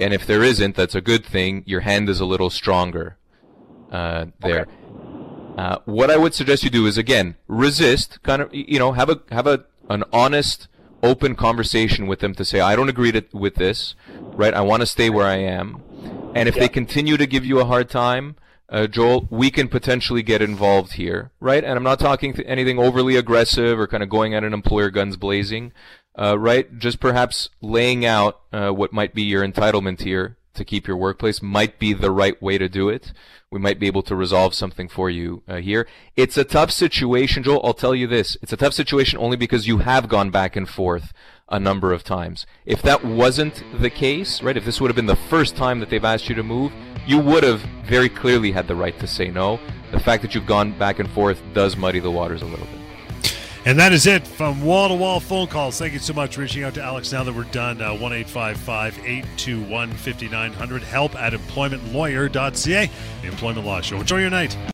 and 0.00 0.12
if 0.12 0.26
there 0.26 0.42
isn't, 0.42 0.74
that's 0.74 0.94
a 0.96 1.00
good 1.00 1.24
thing. 1.24 1.62
Your 1.64 1.80
hand 1.80 2.08
is 2.08 2.18
a 2.20 2.24
little 2.26 2.50
stronger 2.50 3.16
uh, 3.92 4.26
there. 4.40 4.66
Uh, 5.56 5.78
what 5.84 6.10
I 6.10 6.16
would 6.16 6.34
suggest 6.34 6.64
you 6.64 6.70
do 6.70 6.86
is 6.86 6.98
again 6.98 7.36
resist, 7.46 8.22
kind 8.22 8.42
of 8.42 8.52
you 8.52 8.78
know 8.78 8.92
have 8.92 9.08
a 9.08 9.20
have 9.30 9.46
a 9.46 9.64
an 9.88 10.04
honest, 10.12 10.68
open 11.02 11.34
conversation 11.34 12.06
with 12.06 12.20
them 12.20 12.34
to 12.34 12.44
say 12.44 12.60
I 12.60 12.74
don't 12.74 12.88
agree 12.88 13.12
to, 13.12 13.24
with 13.32 13.56
this, 13.56 13.94
right? 14.08 14.54
I 14.54 14.62
want 14.62 14.80
to 14.80 14.86
stay 14.86 15.10
where 15.10 15.26
I 15.26 15.36
am, 15.36 15.82
and 16.34 16.48
if 16.48 16.54
they 16.56 16.68
continue 16.68 17.16
to 17.16 17.26
give 17.26 17.44
you 17.44 17.60
a 17.60 17.64
hard 17.66 17.88
time, 17.88 18.36
uh, 18.68 18.88
Joel, 18.88 19.28
we 19.30 19.50
can 19.50 19.68
potentially 19.68 20.22
get 20.22 20.42
involved 20.42 20.94
here, 20.94 21.30
right? 21.38 21.62
And 21.62 21.76
I'm 21.76 21.84
not 21.84 22.00
talking 22.00 22.32
th- 22.32 22.48
anything 22.48 22.78
overly 22.78 23.14
aggressive 23.14 23.78
or 23.78 23.86
kind 23.86 24.02
of 24.02 24.08
going 24.08 24.34
at 24.34 24.42
an 24.42 24.54
employer 24.54 24.90
guns 24.90 25.16
blazing, 25.16 25.72
uh, 26.18 26.36
right? 26.38 26.78
Just 26.78 26.98
perhaps 26.98 27.50
laying 27.60 28.04
out 28.04 28.40
uh, 28.52 28.70
what 28.70 28.92
might 28.92 29.14
be 29.14 29.22
your 29.22 29.46
entitlement 29.46 30.00
here 30.00 30.36
to 30.54 30.64
keep 30.64 30.86
your 30.86 30.96
workplace 30.96 31.42
might 31.42 31.78
be 31.78 31.92
the 31.92 32.10
right 32.10 32.40
way 32.42 32.58
to 32.58 32.68
do 32.68 32.88
it. 32.88 33.12
We 33.50 33.60
might 33.60 33.78
be 33.78 33.86
able 33.86 34.02
to 34.04 34.16
resolve 34.16 34.54
something 34.54 34.88
for 34.88 35.10
you 35.10 35.42
uh, 35.46 35.56
here. 35.56 35.86
It's 36.16 36.36
a 36.36 36.44
tough 36.44 36.70
situation, 36.70 37.42
Joel. 37.42 37.60
I'll 37.64 37.74
tell 37.74 37.94
you 37.94 38.06
this. 38.06 38.36
It's 38.42 38.52
a 38.52 38.56
tough 38.56 38.72
situation 38.72 39.18
only 39.18 39.36
because 39.36 39.68
you 39.68 39.78
have 39.78 40.08
gone 40.08 40.30
back 40.30 40.56
and 40.56 40.68
forth 40.68 41.12
a 41.48 41.60
number 41.60 41.92
of 41.92 42.02
times. 42.02 42.46
If 42.64 42.82
that 42.82 43.04
wasn't 43.04 43.62
the 43.80 43.90
case, 43.90 44.42
right, 44.42 44.56
if 44.56 44.64
this 44.64 44.80
would 44.80 44.88
have 44.88 44.96
been 44.96 45.06
the 45.06 45.16
first 45.16 45.56
time 45.56 45.78
that 45.80 45.90
they've 45.90 46.04
asked 46.04 46.28
you 46.28 46.34
to 46.34 46.42
move, 46.42 46.72
you 47.06 47.18
would 47.18 47.44
have 47.44 47.60
very 47.86 48.08
clearly 48.08 48.50
had 48.50 48.66
the 48.66 48.74
right 48.74 48.98
to 48.98 49.06
say 49.06 49.28
no. 49.28 49.60
The 49.92 50.00
fact 50.00 50.22
that 50.22 50.34
you've 50.34 50.46
gone 50.46 50.76
back 50.78 50.98
and 50.98 51.10
forth 51.10 51.40
does 51.52 51.76
muddy 51.76 52.00
the 52.00 52.10
waters 52.10 52.42
a 52.42 52.46
little 52.46 52.66
bit. 52.66 52.83
And 53.66 53.78
that 53.78 53.92
is 53.92 54.06
it 54.06 54.26
from 54.26 54.62
wall 54.62 54.88
to 54.88 54.94
wall 54.94 55.20
phone 55.20 55.46
calls. 55.46 55.78
Thank 55.78 55.94
you 55.94 55.98
so 55.98 56.12
much 56.12 56.34
for 56.34 56.42
reaching 56.42 56.64
out 56.64 56.74
to 56.74 56.82
Alex. 56.82 57.12
Now 57.12 57.24
that 57.24 57.34
we're 57.34 57.44
done, 57.44 57.80
uh, 57.80 57.94
1 57.94 58.12
821 58.12 59.92
5900. 59.92 60.82
Help 60.82 61.14
at 61.16 61.32
employmentlawyer.ca, 61.32 62.90
the 63.22 63.28
employment 63.28 63.66
law 63.66 63.80
show. 63.80 63.96
Enjoy 64.00 64.18
your 64.18 64.30
night. 64.30 64.56